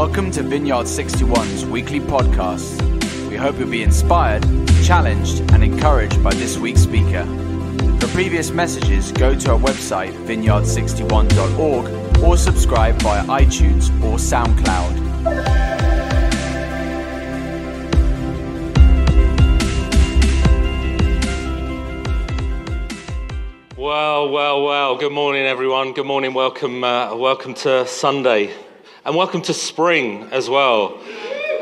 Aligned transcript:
Welcome 0.00 0.30
to 0.30 0.44
Vineyard 0.44 0.86
61's 0.86 1.64
weekly 1.66 1.98
podcast. 1.98 2.80
We 3.28 3.34
hope 3.34 3.58
you'll 3.58 3.68
be 3.68 3.82
inspired, 3.82 4.44
challenged, 4.84 5.40
and 5.52 5.64
encouraged 5.64 6.22
by 6.22 6.32
this 6.34 6.56
week's 6.56 6.82
speaker. 6.82 7.26
For 7.98 8.06
previous 8.14 8.52
messages, 8.52 9.10
go 9.10 9.34
to 9.34 9.50
our 9.50 9.58
website, 9.58 10.12
vineyard61.org, 10.24 12.22
or 12.22 12.36
subscribe 12.36 13.02
via 13.02 13.24
iTunes 13.24 13.88
or 14.00 14.18
SoundCloud. 14.18 14.94
Well, 23.76 24.30
well, 24.30 24.62
well. 24.62 24.96
Good 24.96 25.10
morning, 25.10 25.44
everyone. 25.44 25.92
Good 25.92 26.06
morning. 26.06 26.34
Welcome, 26.34 26.84
uh, 26.84 27.16
welcome 27.16 27.52
to 27.54 27.84
Sunday, 27.88 28.54
and 29.08 29.16
welcome 29.16 29.40
to 29.40 29.54
spring 29.54 30.24
as 30.32 30.50
well. 30.50 31.00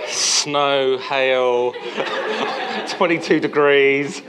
Snow, 0.09 0.99
hail, 0.99 1.75
22 2.89 3.39
degrees. 3.39 4.21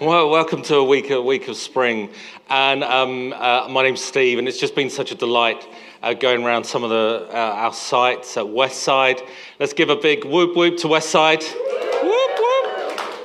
Well, 0.00 0.30
welcome 0.30 0.62
to 0.62 0.76
a 0.76 0.84
week, 0.84 1.10
a 1.10 1.20
week 1.20 1.48
of 1.48 1.58
spring. 1.58 2.08
And 2.48 2.82
um, 2.82 3.34
uh, 3.34 3.68
my 3.68 3.82
name's 3.82 4.00
Steve, 4.00 4.38
and 4.38 4.48
it's 4.48 4.58
just 4.58 4.74
been 4.74 4.88
such 4.88 5.12
a 5.12 5.14
delight 5.14 5.68
uh, 6.02 6.14
going 6.14 6.44
around 6.44 6.64
some 6.64 6.82
of 6.82 6.88
the 6.88 7.28
uh, 7.30 7.36
our 7.36 7.74
sites 7.74 8.38
at 8.38 8.46
Westside. 8.46 9.20
Let's 9.60 9.74
give 9.74 9.90
a 9.90 9.96
big 9.96 10.24
whoop 10.24 10.56
whoop 10.56 10.78
to 10.78 10.88
Westside. 10.88 11.42
Whoop 11.42 11.82
whoop. 11.82 11.91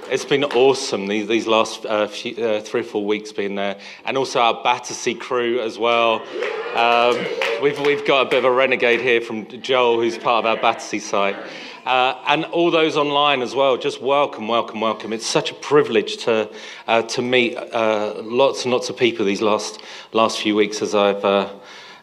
It's 0.10 0.24
been 0.24 0.46
awesome 0.46 1.08
these, 1.08 1.28
these 1.28 1.48
last 1.48 1.86
uh, 1.86 2.08
few, 2.08 2.34
uh, 2.42 2.62
three 2.62 2.80
or 2.80 2.86
four 2.86 3.04
weeks 3.06 3.34
being 3.34 3.56
there, 3.56 3.78
and 4.06 4.18
also 4.18 4.40
our 4.40 4.64
Battersea 4.64 5.16
crew 5.16 5.60
as 5.60 5.78
well. 5.78 6.22
Um, 6.76 7.18
we've, 7.62 7.78
we've 7.82 8.06
got 8.08 8.28
a 8.28 8.30
bit 8.30 8.38
of 8.40 8.46
a 8.46 8.52
renegade 8.52 9.02
here 9.02 9.20
from 9.20 9.50
Joel, 9.62 10.00
who's 10.00 10.18
part 10.18 10.46
of 10.46 10.50
our 10.50 10.56
Battersea 10.62 11.00
site. 11.00 11.36
Uh, 11.86 12.24
and 12.28 12.46
all 12.46 12.72
those 12.72 12.96
online 12.96 13.42
as 13.42 13.54
well, 13.54 13.76
just 13.76 14.02
welcome, 14.02 14.48
welcome, 14.48 14.80
welcome. 14.80 15.12
It's 15.12 15.28
such 15.28 15.52
a 15.52 15.56
privilege 15.56 16.24
to, 16.24 16.50
uh, 16.88 17.02
to 17.02 17.22
meet 17.22 17.58
uh, 17.58 18.14
lots 18.24 18.64
and 18.64 18.72
lots 18.72 18.90
of 18.90 18.96
people 18.96 19.26
these 19.26 19.42
last, 19.42 19.82
last 20.14 20.40
few 20.40 20.56
weeks 20.56 20.82
as 20.82 20.96
I've, 20.96 21.26
uh, 21.26 21.50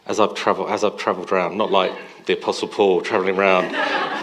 as 0.05 0.19
I've 0.19 0.35
travelled 0.35 0.69
as 0.69 0.83
I've 0.83 0.97
travelled 0.97 1.31
around. 1.31 1.57
Not 1.57 1.71
like 1.71 1.91
the 2.27 2.33
Apostle 2.33 2.67
Paul 2.67 3.01
travelling 3.01 3.37
around, 3.37 3.73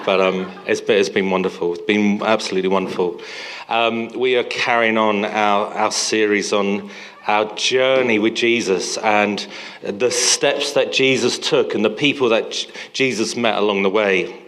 but 0.05 0.21
um, 0.21 0.51
it's, 0.67 0.81
been, 0.81 0.99
it's 0.99 1.09
been 1.09 1.31
wonderful. 1.31 1.75
It's 1.75 1.83
been 1.83 2.23
absolutely 2.23 2.69
wonderful. 2.69 3.21
Um, 3.69 4.09
we 4.19 4.37
are 4.37 4.45
carrying 4.45 4.99
on 4.99 5.25
our, 5.25 5.67
our 5.69 5.93
series 5.93 6.53
on 6.53 6.91
our 7.27 7.55
journey 7.55 8.19
with 8.19 8.35
Jesus 8.35 8.99
and 8.99 9.47
the 9.83 10.11
steps 10.11 10.73
that 10.73 10.93
Jesus 10.93 11.39
took 11.39 11.75
and 11.75 11.85
the 11.85 11.91
people 11.91 12.31
that 12.31 12.51
J- 12.51 12.71
Jesus 12.93 13.37
met 13.37 13.57
along 13.57 13.83
the 13.83 13.91
way. 13.91 14.43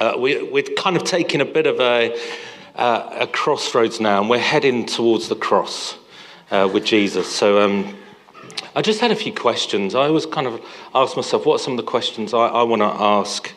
Uh, 0.00 0.14
we, 0.18 0.42
we're 0.42 0.62
kind 0.62 0.96
of 0.96 1.04
taking 1.04 1.40
a 1.40 1.44
bit 1.44 1.66
of 1.66 1.80
a, 1.80 2.18
uh, 2.74 3.18
a 3.20 3.26
crossroads 3.26 4.00
now, 4.00 4.20
and 4.20 4.28
we're 4.28 4.38
heading 4.38 4.84
towards 4.86 5.28
the 5.28 5.36
cross 5.36 5.96
uh, 6.50 6.68
with 6.72 6.84
Jesus. 6.84 7.32
So 7.32 7.62
um, 7.62 7.96
I 8.74 8.82
just 8.82 9.00
had 9.00 9.10
a 9.10 9.16
few 9.16 9.32
questions. 9.32 9.94
I 9.94 10.06
always 10.06 10.26
kind 10.26 10.46
of 10.46 10.60
ask 10.94 11.16
myself, 11.16 11.46
what 11.46 11.60
are 11.60 11.62
some 11.62 11.74
of 11.74 11.78
the 11.78 11.90
questions 11.90 12.34
I, 12.34 12.46
I 12.46 12.62
want 12.64 12.82
to 12.82 12.86
ask 12.86 13.52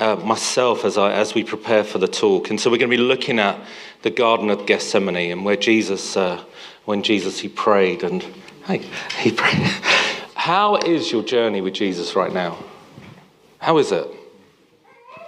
uh, 0.00 0.16
myself 0.16 0.84
as, 0.84 0.98
I, 0.98 1.12
as 1.12 1.34
we 1.34 1.44
prepare 1.44 1.84
for 1.84 1.98
the 1.98 2.08
talk? 2.08 2.50
And 2.50 2.60
so 2.60 2.70
we're 2.70 2.78
going 2.78 2.90
to 2.90 2.96
be 2.96 3.02
looking 3.02 3.38
at 3.38 3.60
the 4.02 4.10
Garden 4.10 4.50
of 4.50 4.66
Gethsemane 4.66 5.30
and 5.30 5.44
where 5.44 5.56
Jesus, 5.56 6.16
uh, 6.16 6.42
when 6.86 7.02
Jesus 7.02 7.38
he 7.38 7.48
prayed, 7.48 8.02
and 8.02 8.22
hey, 8.66 8.78
he 9.18 9.30
prayed. 9.30 9.54
How 10.34 10.76
is 10.76 11.12
your 11.12 11.22
journey 11.22 11.60
with 11.60 11.74
Jesus 11.74 12.16
right 12.16 12.32
now? 12.32 12.58
How 13.58 13.76
is 13.78 13.92
it? 13.92 14.08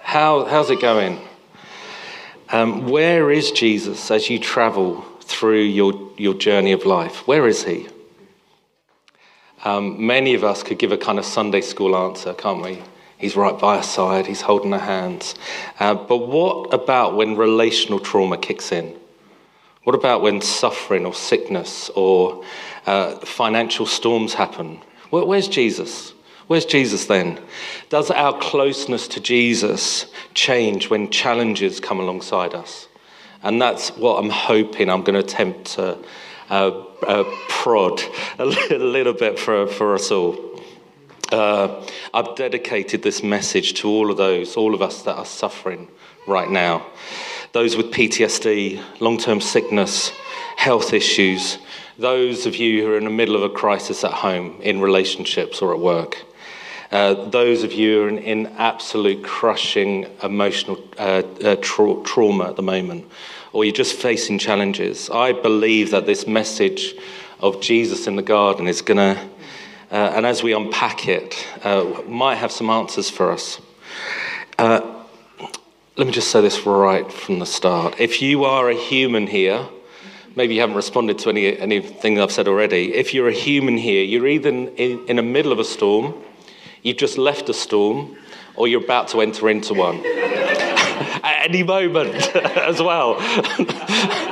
How, 0.01 0.47
how's 0.47 0.71
it 0.71 0.81
going? 0.81 1.21
Um, 2.49 2.89
where 2.89 3.31
is 3.31 3.51
Jesus 3.51 4.11
as 4.11 4.29
you 4.29 4.39
travel 4.39 5.03
through 5.21 5.63
your, 5.63 6.11
your 6.17 6.35
journey 6.35 6.73
of 6.73 6.85
life? 6.85 7.27
Where 7.27 7.47
is 7.47 7.65
he? 7.65 7.89
Um, 9.65 10.07
many 10.07 10.35
of 10.35 10.45
us 10.45 10.63
could 10.63 10.79
give 10.79 10.93
a 10.93 10.99
kind 10.99 11.19
of 11.19 11.25
Sunday 11.25 11.61
school 11.61 11.97
answer, 11.97 12.35
can't 12.35 12.63
we? 12.63 12.83
He's 13.23 13.37
right 13.37 13.57
by 13.57 13.77
our 13.77 13.85
side, 13.85 14.27
he's 14.27 14.41
holding 14.41 14.73
our 14.73 14.81
hands. 14.81 15.37
Uh, 15.79 15.95
but 15.95 16.27
what 16.27 16.75
about 16.75 17.15
when 17.15 17.37
relational 17.37 18.01
trauma 18.01 18.37
kicks 18.37 18.73
in? 18.73 18.99
What 19.85 19.95
about 19.95 20.23
when 20.23 20.41
suffering 20.41 21.07
or 21.07 21.15
sickness 21.15 21.89
or 21.91 22.43
uh, 22.85 23.19
financial 23.21 23.87
storms 23.87 24.35
happen? 24.35 24.81
Where, 25.11 25.25
where's 25.25 25.47
Jesus? 25.47 26.15
Where's 26.49 26.65
Jesus 26.65 27.07
then? 27.07 27.41
Does 27.91 28.11
our 28.11 28.37
closeness 28.41 29.07
to 29.09 29.21
Jesus 29.21 30.07
change 30.35 30.91
when 30.91 31.09
challenges 31.09 31.79
come 31.79 32.01
alongside 32.01 32.55
us? 32.55 32.89
And 33.45 33.63
that's 33.63 33.91
what 33.91 34.17
I'm 34.17 34.31
hoping 34.31 34.91
I'm 34.91 35.03
going 35.05 35.15
to 35.15 35.25
attempt 35.25 35.75
to 35.75 35.97
uh, 36.51 36.71
uh, 37.07 37.25
prod 37.49 38.03
a 38.41 38.47
little 38.71 39.15
bit 39.15 39.39
for, 39.39 39.69
for 39.69 39.95
us 39.95 40.11
all. 40.11 40.52
Uh, 41.33 41.85
I've 42.13 42.37
dedicated 42.37 43.03
this 43.03 43.23
message 43.23 43.75
to 43.75 43.89
all 43.89 44.11
of 44.11 44.17
those, 44.17 44.57
all 44.57 44.75
of 44.75 44.83
us 44.83 45.03
that 45.03 45.17
are 45.17 45.25
suffering 45.25 45.89
right 46.27 46.51
now. 46.51 46.87
Those 47.53 47.77
with 47.77 47.91
PTSD, 47.91 48.83
long 49.01 49.19
term 49.19 49.41
sickness, 49.41 50.13
health 50.57 50.93
issues, 50.93 51.59
those 51.99 52.47
of 52.47 52.57
you 52.57 52.83
who 52.83 52.93
are 52.93 52.99
in 52.99 53.05
the 53.05 53.11
middle 53.11 53.37
of 53.37 53.43
a 53.43 53.49
crisis 53.49 54.05
at 54.05 54.13
home, 54.13 54.61
in 54.63 54.81
relationships 54.81 55.63
or 55.63 55.73
at 55.73 55.81
work. 55.81 56.25
Uh, 56.91 57.15
those 57.31 57.63
of 57.63 57.73
you 57.73 57.95
who 57.95 58.05
are 58.05 58.09
in, 58.09 58.19
in 58.19 58.47
absolute 58.59 59.25
crushing 59.25 60.07
emotional 60.23 60.79
uh, 60.99 61.23
uh, 61.43 61.57
tra- 61.63 62.03
trauma 62.05 62.51
at 62.51 62.57
the 62.57 62.63
moment, 62.63 63.11
or 63.53 63.65
you're 63.65 63.73
just 63.73 63.95
facing 63.95 64.39
challenges, 64.39 65.09
I 65.11 65.33
believe 65.33 65.91
that 65.91 66.05
this 66.05 66.27
message 66.27 66.95
of 67.41 67.61
Jesus 67.61 68.07
in 68.07 68.17
the 68.17 68.23
garden 68.23 68.69
is 68.69 68.83
going 68.83 68.99
to, 68.99 69.29
uh, 69.93 70.13
and 70.17 70.25
as 70.25 70.43
we 70.43 70.55
unpack 70.55 71.07
it, 71.07 71.47
uh, 71.65 71.85
might 72.09 72.37
have 72.37 72.51
some 72.51 72.71
answers 72.71 73.11
for 73.11 73.31
us. 73.31 73.61
Uh, 74.59 74.81
let 75.97 76.07
me 76.07 76.13
just 76.13 76.31
say 76.31 76.41
this 76.41 76.65
right 76.65 77.13
from 77.13 77.39
the 77.39 77.45
start. 77.45 78.01
If 78.01 78.23
you 78.23 78.45
are 78.45 78.71
a 78.71 78.75
human 78.75 79.27
here, 79.27 79.69
maybe 80.35 80.55
you 80.55 80.63
haven't 80.63 80.77
responded 80.77 81.19
to 81.19 81.29
any, 81.29 81.59
anything 81.59 82.19
I've 82.19 82.33
said 82.33 82.49
already. 82.49 82.95
If 82.95 83.13
you're 83.13 83.29
a 83.29 83.33
human 83.33 83.77
here, 83.77 84.03
you're 84.03 84.27
either 84.27 84.49
in, 84.49 84.69
in, 84.77 85.07
in 85.09 85.17
the 85.17 85.23
middle 85.23 85.53
of 85.53 85.59
a 85.59 85.65
storm, 85.65 86.15
you've 86.83 86.97
just 86.97 87.19
left 87.19 87.51
a 87.51 87.55
storm, 87.55 88.17
or 88.57 88.69
you're 88.69 88.83
about 88.83 89.09
to 89.09 89.21
enter 89.21 89.51
into 89.51 89.75
one. 89.75 89.97
At 90.07 91.51
any 91.51 91.63
moment 91.63 92.15
as 92.37 92.81
well. 92.81 93.19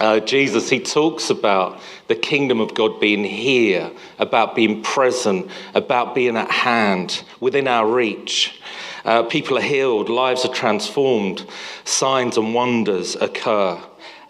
Uh, 0.00 0.20
Jesus, 0.20 0.70
he 0.70 0.78
talks 0.78 1.28
about 1.28 1.80
the 2.06 2.14
kingdom 2.14 2.60
of 2.60 2.74
God 2.74 3.00
being 3.00 3.24
here, 3.24 3.90
about 4.18 4.54
being 4.54 4.82
present, 4.82 5.50
about 5.74 6.14
being 6.14 6.36
at 6.36 6.50
hand, 6.50 7.24
within 7.40 7.66
our 7.66 7.86
reach. 7.86 8.60
Uh, 9.04 9.24
people 9.24 9.58
are 9.58 9.62
healed, 9.62 10.08
lives 10.08 10.44
are 10.44 10.52
transformed, 10.52 11.44
signs 11.84 12.36
and 12.36 12.54
wonders 12.54 13.16
occur 13.16 13.80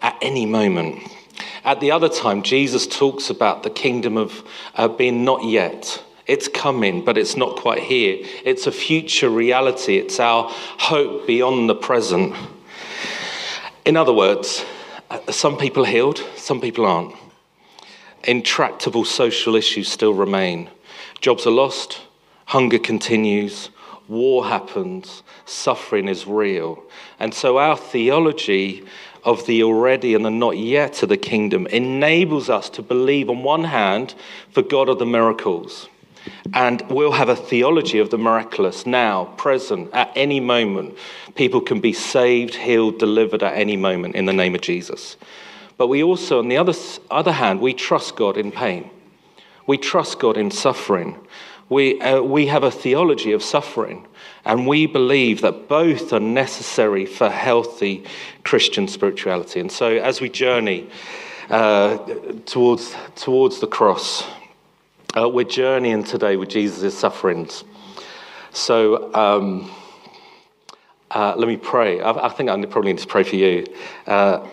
at 0.01 0.17
any 0.21 0.45
moment. 0.45 1.03
At 1.63 1.81
the 1.81 1.91
other 1.91 2.09
time, 2.09 2.41
Jesus 2.41 2.87
talks 2.87 3.29
about 3.29 3.63
the 3.63 3.69
kingdom 3.69 4.17
of 4.17 4.43
uh, 4.75 4.87
being 4.87 5.23
not 5.23 5.43
yet. 5.43 6.03
It's 6.25 6.47
coming, 6.47 7.03
but 7.03 7.17
it's 7.17 7.35
not 7.35 7.57
quite 7.57 7.83
here. 7.83 8.17
It's 8.45 8.67
a 8.67 8.71
future 8.71 9.29
reality. 9.29 9.97
It's 9.97 10.19
our 10.19 10.47
hope 10.49 11.27
beyond 11.27 11.69
the 11.69 11.75
present. 11.75 12.35
In 13.85 13.97
other 13.97 14.13
words, 14.13 14.63
some 15.29 15.57
people 15.57 15.83
are 15.83 15.89
healed, 15.89 16.23
some 16.35 16.61
people 16.61 16.85
aren't. 16.85 17.15
Intractable 18.23 19.05
social 19.05 19.55
issues 19.55 19.87
still 19.87 20.13
remain. 20.13 20.69
Jobs 21.21 21.47
are 21.47 21.51
lost, 21.51 22.01
hunger 22.45 22.79
continues, 22.79 23.69
war 24.07 24.45
happens, 24.47 25.23
suffering 25.45 26.07
is 26.07 26.27
real. 26.27 26.83
And 27.19 27.33
so 27.33 27.57
our 27.57 27.77
theology 27.77 28.85
of 29.23 29.45
the 29.45 29.63
already 29.63 30.13
and 30.13 30.25
the 30.25 30.29
not 30.29 30.57
yet 30.57 31.03
of 31.03 31.09
the 31.09 31.17
kingdom 31.17 31.67
enables 31.67 32.49
us 32.49 32.69
to 32.71 32.81
believe, 32.81 33.29
on 33.29 33.43
one 33.43 33.65
hand, 33.65 34.15
for 34.51 34.61
God 34.61 34.89
of 34.89 34.99
the 34.99 35.05
miracles. 35.05 35.87
And 36.53 36.81
we'll 36.89 37.11
have 37.11 37.29
a 37.29 37.35
theology 37.35 37.99
of 37.99 38.09
the 38.09 38.17
miraculous 38.17 38.85
now, 38.85 39.25
present, 39.37 39.93
at 39.93 40.11
any 40.15 40.39
moment. 40.39 40.97
People 41.35 41.61
can 41.61 41.79
be 41.79 41.93
saved, 41.93 42.55
healed, 42.55 42.99
delivered 42.99 43.43
at 43.43 43.53
any 43.53 43.77
moment 43.77 44.15
in 44.15 44.25
the 44.25 44.33
name 44.33 44.55
of 44.55 44.61
Jesus. 44.61 45.17
But 45.77 45.87
we 45.87 46.03
also, 46.03 46.39
on 46.39 46.49
the 46.49 46.57
other, 46.57 46.73
other 47.09 47.31
hand, 47.31 47.61
we 47.61 47.73
trust 47.73 48.15
God 48.15 48.35
in 48.35 48.51
pain. 48.51 48.89
We 49.65 49.77
trust 49.77 50.19
God 50.19 50.35
in 50.35 50.51
suffering. 50.51 51.17
We, 51.69 52.01
uh, 52.01 52.21
we 52.21 52.47
have 52.47 52.63
a 52.63 52.71
theology 52.71 53.31
of 53.31 53.43
suffering, 53.43 54.07
and 54.43 54.65
we 54.65 54.87
believe 54.87 55.41
that 55.41 55.67
both 55.67 56.11
are 56.11 56.19
necessary 56.19 57.05
for 57.05 57.29
healthy 57.29 58.03
Christian 58.43 58.87
spirituality. 58.87 59.59
And 59.59 59.71
so, 59.71 59.97
as 59.97 60.19
we 60.19 60.29
journey 60.29 60.89
uh, 61.49 61.97
towards, 62.47 62.95
towards 63.15 63.59
the 63.59 63.67
cross, 63.67 64.23
uh, 65.17 65.27
we're 65.27 65.43
journeying 65.43 66.03
today 66.03 66.35
with 66.35 66.49
Jesus' 66.49 66.97
sufferings. 66.97 67.63
So, 68.51 69.13
um, 69.13 69.71
Uh, 71.11 71.33
let 71.35 71.47
me 71.47 71.57
pray. 71.57 71.99
I, 72.01 72.27
I, 72.27 72.29
think 72.29 72.51
I 72.51 72.65
probably 72.65 72.93
need 72.93 73.01
to 73.01 73.07
pray 73.07 73.23
for 73.23 73.35
you. 73.35 73.65
Uh, 74.05 74.47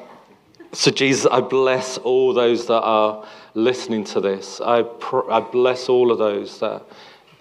so, 0.72 0.90
Jesus, 0.90 1.26
I 1.30 1.40
bless 1.42 1.98
all 1.98 2.32
those 2.32 2.66
that 2.66 2.80
are 2.80 3.26
listening 3.54 4.04
to 4.04 4.20
this. 4.22 4.58
I, 4.62 4.82
pr- 4.82 5.30
I 5.30 5.40
bless 5.40 5.90
all 5.90 6.10
of 6.10 6.16
those 6.16 6.60
that 6.60 6.82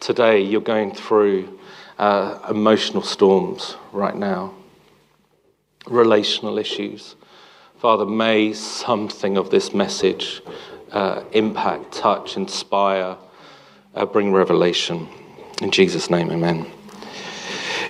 today 0.02 0.42
you're 0.42 0.60
going 0.60 0.94
through 0.94 1.58
uh, 1.98 2.40
emotional 2.50 3.04
storms 3.04 3.78
right 3.94 4.16
now, 4.18 4.54
relational 5.88 6.58
issues. 6.58 7.16
Father, 7.78 8.06
may 8.06 8.52
something 8.52 9.38
of 9.38 9.50
this 9.50 9.74
message 9.74 10.42
uh, 10.96 11.24
impact, 11.34 11.92
touch, 11.92 12.38
inspire, 12.38 13.18
uh, 13.94 14.06
bring 14.06 14.32
revelation. 14.32 15.08
In 15.62 15.70
Jesus' 15.70 16.10
name, 16.10 16.32
amen. 16.32 16.66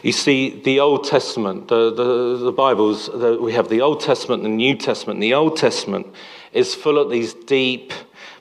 You 0.02 0.12
see, 0.12 0.60
the 0.62 0.80
Old 0.80 1.04
Testament, 1.06 1.68
the, 1.68 1.94
the, 1.94 2.38
the 2.38 2.52
Bibles, 2.52 3.08
the, 3.08 3.38
we 3.40 3.54
have 3.54 3.70
the 3.70 3.82
Old 3.82 4.02
Testament 4.02 4.44
and 4.44 4.54
the 4.54 4.58
New 4.58 4.76
Testament. 4.76 5.20
The 5.20 5.34
Old 5.36 5.56
Testament 5.56 6.08
is 6.52 6.76
full 6.76 6.98
of 6.98 7.10
these 7.10 7.34
deep 7.34 7.94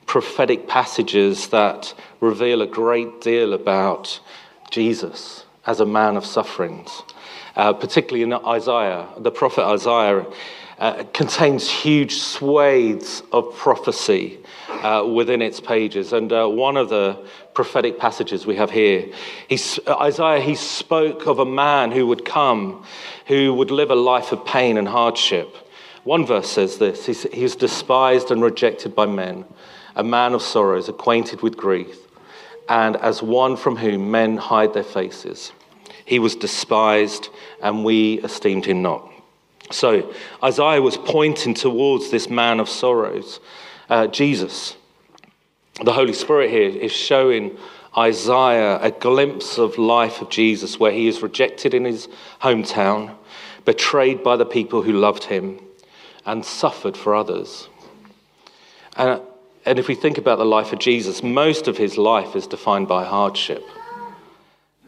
prophetic 0.07 0.67
passages 0.67 1.49
that 1.49 1.95
reveal 2.21 2.63
a 2.63 2.67
great 2.67 3.21
deal 3.21 3.53
about 3.53 4.21
Jesus 4.71 5.45
as 5.67 5.81
a 5.81 5.87
man 5.87 6.17
of 6.17 6.25
sufferings. 6.25 7.03
Uh, 7.57 7.73
particularly 7.73 8.23
in 8.23 8.33
Isaiah, 8.33 9.07
the 9.19 9.31
prophet 9.31 9.65
Isaiah 9.65 10.27
uh, 10.79 11.05
contains 11.13 11.71
huge 11.71 12.17
swathes 12.17 13.23
of 13.33 13.55
prophecy 13.57 14.39
uh, 14.69 15.05
within 15.05 15.41
its 15.41 15.61
pages. 15.61 16.13
And 16.13 16.33
uh, 16.33 16.47
one 16.47 16.77
of 16.77 16.89
the 16.89 17.27
prophetic 17.55 17.99
passages 17.99 18.47
we 18.47 18.57
have 18.57 18.71
here, 18.71 19.07
he's, 19.49 19.79
Isaiah, 19.89 20.41
he 20.41 20.55
spoke 20.55 21.27
of 21.27 21.39
a 21.39 21.45
man 21.45 21.93
who 21.93 22.07
would 22.07 22.25
come, 22.25 22.85
who 23.27 23.55
would 23.55 23.71
live 23.71 23.91
a 23.91 23.95
life 23.95 24.33
of 24.33 24.45
pain 24.45 24.77
and 24.77 24.89
hardship. 24.89 25.55
One 26.03 26.27
verse 26.27 26.51
says 26.51 26.79
this 26.79 27.07
He's, 27.07 27.23
He's 27.25 27.57
despised 27.57 28.31
and 28.31 28.43
rejected 28.43 28.95
by 28.95 29.07
men, 29.07 29.45
a 29.95 30.05
man 30.05 30.35
of 30.35 30.43
sorrows, 30.43 30.89
acquainted 30.89 31.41
with 31.41 31.57
grief, 31.57 31.97
and 32.69 32.97
as 32.97 33.23
one 33.23 33.57
from 33.57 33.77
whom 33.77 34.11
men 34.11 34.37
hide 34.37 34.75
their 34.75 34.85
faces. 34.85 35.53
He 36.05 36.19
was 36.19 36.37
despised, 36.37 37.31
and 37.63 37.85
we 37.85 38.21
esteemed 38.21 38.67
him 38.67 38.83
not. 38.83 39.14
So 39.71 40.13
Isaiah 40.43 40.83
was 40.83 40.97
pointing 40.97 41.55
towards 41.55 42.11
this 42.11 42.29
man 42.29 42.61
of 42.61 42.69
sorrows, 42.69 43.41
uh, 43.89 44.07
Jesus. 44.09 44.77
The 45.83 45.93
Holy 45.93 46.13
Spirit 46.13 46.51
here 46.51 46.69
is 46.69 46.93
showing 46.93 47.57
Isaiah 47.97 48.79
a 48.81 48.91
glimpse 48.91 49.59
of 49.59 49.79
life 49.79 50.21
of 50.21 50.29
Jesus 50.29 50.79
where 50.79 50.93
he 50.93 51.09
is 51.09 51.23
rejected 51.23 51.75
in 51.75 51.85
his 51.85 52.09
hometown, 52.43 53.15
betrayed 53.65 54.23
by 54.23 54.37
the 54.37 54.47
people 54.47 54.83
who 54.83 54.93
loved 54.93 55.25
him, 55.25 55.61
and 56.27 56.45
suffered 56.45 56.97
for 56.97 57.15
others. 57.15 57.69
And, 58.97 59.21
and 59.65 59.79
if 59.79 59.89
we 59.89 59.95
think 59.95 60.19
about 60.19 60.39
the 60.39 60.45
life 60.45 60.73
of 60.73 60.79
Jesus, 60.79 61.23
most 61.23 61.69
of 61.69 61.77
his 61.77 61.97
life 61.97 62.37
is 62.37 62.47
defined 62.47 62.89
by 62.89 63.05
hardship. 63.05 63.65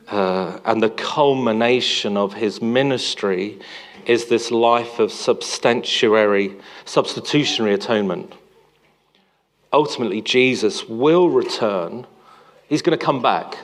Uh, 0.09 0.61
and 0.65 0.83
the 0.83 0.91
culmination 0.91 2.17
of 2.17 2.35
his 2.35 2.63
ministry 2.63 3.59
is 4.07 4.27
this 4.27 4.51
life 4.51 4.99
of 4.99 5.13
substantiary, 5.13 6.55
substitutionary 6.85 7.75
atonement. 7.75 8.33
Ultimately, 9.73 10.23
Jesus 10.23 10.89
will 10.89 11.29
return. 11.29 12.07
He's 12.69 12.83
going 12.83 12.97
to 12.97 13.05
come 13.05 13.21
back. 13.21 13.59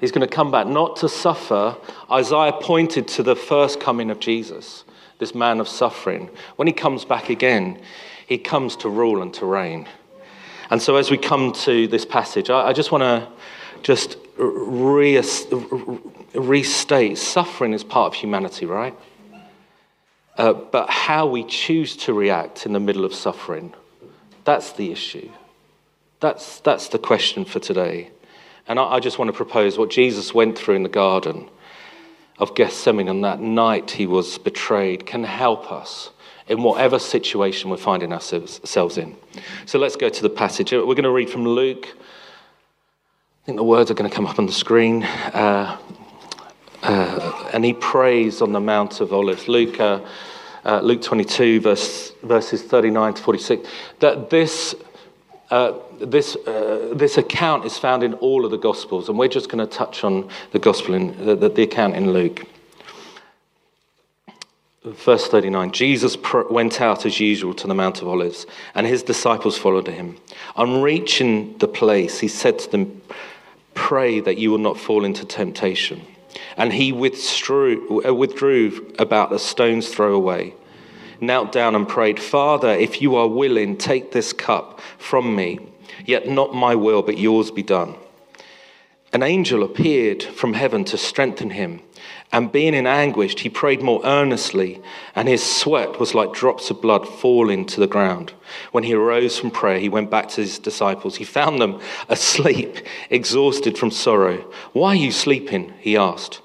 He's 0.00 0.12
going 0.12 0.26
to 0.26 0.32
come 0.32 0.50
back 0.50 0.66
not 0.66 0.96
to 0.96 1.08
suffer. 1.08 1.76
Isaiah 2.10 2.52
pointed 2.52 3.08
to 3.08 3.22
the 3.22 3.34
first 3.34 3.80
coming 3.80 4.10
of 4.10 4.20
Jesus, 4.20 4.84
this 5.18 5.34
man 5.34 5.58
of 5.60 5.68
suffering. 5.68 6.30
When 6.56 6.68
he 6.68 6.72
comes 6.72 7.04
back 7.04 7.28
again, 7.28 7.80
he 8.26 8.38
comes 8.38 8.76
to 8.76 8.88
rule 8.88 9.22
and 9.22 9.32
to 9.34 9.46
reign. 9.46 9.88
And 10.70 10.82
so, 10.82 10.96
as 10.96 11.10
we 11.10 11.18
come 11.18 11.52
to 11.52 11.86
this 11.86 12.04
passage, 12.04 12.50
I, 12.50 12.72
just 12.72 12.90
want 12.90 13.02
to 13.02 13.28
just 13.82 14.16
re- 14.36 15.22
restate 16.34 17.18
suffering 17.18 17.72
is 17.72 17.84
part 17.84 18.08
of 18.08 18.14
humanity, 18.14 18.66
right? 18.66 18.94
Uh, 20.36 20.52
but 20.52 20.90
how 20.90 21.26
we 21.26 21.44
choose 21.44 21.96
to 21.96 22.12
react 22.12 22.66
in 22.66 22.72
the 22.72 22.80
middle 22.80 23.04
of 23.04 23.14
suffering, 23.14 23.72
that's 24.44 24.72
the 24.72 24.92
issue. 24.92 25.30
That's, 26.20 26.60
that's 26.60 26.88
the 26.88 26.98
question 26.98 27.44
for 27.44 27.58
today. 27.58 28.10
And 28.68 28.78
I, 28.78 28.94
I 28.94 29.00
just 29.00 29.18
want 29.18 29.28
to 29.28 29.32
propose 29.32 29.78
what 29.78 29.90
Jesus 29.90 30.34
went 30.34 30.58
through 30.58 30.76
in 30.76 30.82
the 30.82 30.88
Garden 30.88 31.48
of 32.38 32.54
Gethsemane 32.54 33.08
on 33.08 33.22
that 33.22 33.40
night 33.40 33.92
he 33.92 34.06
was 34.06 34.38
betrayed 34.38 35.06
can 35.06 35.24
help 35.24 35.72
us 35.72 36.10
in 36.48 36.62
whatever 36.62 36.98
situation 36.98 37.70
we're 37.70 37.76
finding 37.76 38.12
ourselves 38.12 38.98
in. 38.98 39.16
So 39.64 39.78
let's 39.78 39.96
go 39.96 40.08
to 40.08 40.22
the 40.22 40.30
passage. 40.30 40.72
We're 40.72 40.84
going 40.84 41.02
to 41.02 41.10
read 41.10 41.30
from 41.30 41.44
Luke. 41.44 41.88
I 41.88 43.46
think 43.46 43.56
the 43.56 43.64
words 43.64 43.90
are 43.90 43.94
going 43.94 44.08
to 44.08 44.14
come 44.14 44.26
up 44.26 44.38
on 44.38 44.46
the 44.46 44.52
screen. 44.52 45.02
Uh, 45.02 45.78
uh, 46.86 47.50
and 47.52 47.64
he 47.64 47.72
prays 47.72 48.40
on 48.40 48.52
the 48.52 48.60
Mount 48.60 49.00
of 49.00 49.12
Olives. 49.12 49.48
Luke, 49.48 49.80
uh, 49.80 50.00
uh, 50.64 50.80
Luke 50.80 51.02
22, 51.02 51.60
verse, 51.60 52.12
verses 52.22 52.62
39 52.62 53.14
to 53.14 53.22
46. 53.22 53.68
That 53.98 54.30
this, 54.30 54.74
uh, 55.50 55.72
this, 56.00 56.36
uh, 56.46 56.92
this 56.94 57.18
account 57.18 57.64
is 57.64 57.76
found 57.76 58.02
in 58.02 58.14
all 58.14 58.44
of 58.44 58.52
the 58.52 58.56
Gospels, 58.56 59.08
and 59.08 59.18
we're 59.18 59.28
just 59.28 59.48
going 59.48 59.66
to 59.66 59.72
touch 59.72 60.04
on 60.04 60.28
the 60.52 60.58
Gospel 60.60 60.94
in 60.94 61.24
the, 61.24 61.34
the, 61.48 61.62
account 61.62 61.96
in 61.96 62.12
Luke. 62.12 62.46
Verse 64.84 65.26
39 65.26 65.72
Jesus 65.72 66.16
went 66.48 66.80
out 66.80 67.04
as 67.04 67.18
usual 67.18 67.52
to 67.54 67.66
the 67.66 67.74
Mount 67.74 68.00
of 68.00 68.06
Olives, 68.06 68.46
and 68.76 68.86
his 68.86 69.02
disciples 69.02 69.58
followed 69.58 69.88
him. 69.88 70.18
On 70.54 70.80
reaching 70.80 71.58
the 71.58 71.66
place, 71.66 72.20
he 72.20 72.28
said 72.28 72.60
to 72.60 72.70
them, 72.70 73.02
Pray 73.74 74.20
that 74.20 74.38
you 74.38 74.52
will 74.52 74.58
not 74.58 74.78
fall 74.78 75.04
into 75.04 75.24
temptation. 75.24 76.06
And 76.56 76.72
he 76.72 76.92
withdrew, 76.92 78.02
uh, 78.06 78.14
withdrew 78.14 78.94
about 78.98 79.32
a 79.32 79.38
stone's 79.38 79.88
throw 79.88 80.14
away, 80.14 80.54
knelt 81.20 81.52
down 81.52 81.74
and 81.74 81.88
prayed, 81.88 82.20
Father, 82.20 82.70
if 82.70 83.00
you 83.02 83.16
are 83.16 83.28
willing, 83.28 83.76
take 83.76 84.12
this 84.12 84.32
cup 84.32 84.80
from 84.98 85.34
me, 85.34 85.58
yet 86.04 86.28
not 86.28 86.54
my 86.54 86.74
will, 86.74 87.02
but 87.02 87.18
yours 87.18 87.50
be 87.50 87.62
done. 87.62 87.94
An 89.12 89.22
angel 89.22 89.62
appeared 89.62 90.22
from 90.22 90.52
heaven 90.54 90.84
to 90.84 90.98
strengthen 90.98 91.50
him. 91.50 91.80
And 92.32 92.50
being 92.50 92.74
in 92.74 92.86
anguish, 92.86 93.38
he 93.38 93.48
prayed 93.48 93.82
more 93.82 94.00
earnestly, 94.04 94.82
and 95.14 95.28
his 95.28 95.44
sweat 95.44 96.00
was 96.00 96.14
like 96.14 96.32
drops 96.32 96.70
of 96.70 96.82
blood 96.82 97.06
falling 97.08 97.64
to 97.66 97.80
the 97.80 97.86
ground. 97.86 98.32
When 98.72 98.84
he 98.84 98.94
arose 98.94 99.38
from 99.38 99.52
prayer, 99.52 99.78
he 99.78 99.88
went 99.88 100.10
back 100.10 100.28
to 100.30 100.40
his 100.40 100.58
disciples. 100.58 101.16
He 101.16 101.24
found 101.24 101.60
them 101.60 101.80
asleep, 102.08 102.78
exhausted 103.10 103.78
from 103.78 103.90
sorrow. 103.90 104.38
Why 104.72 104.90
are 104.90 104.96
you 104.96 105.12
sleeping? 105.12 105.72
He 105.78 105.96
asked. 105.96 106.40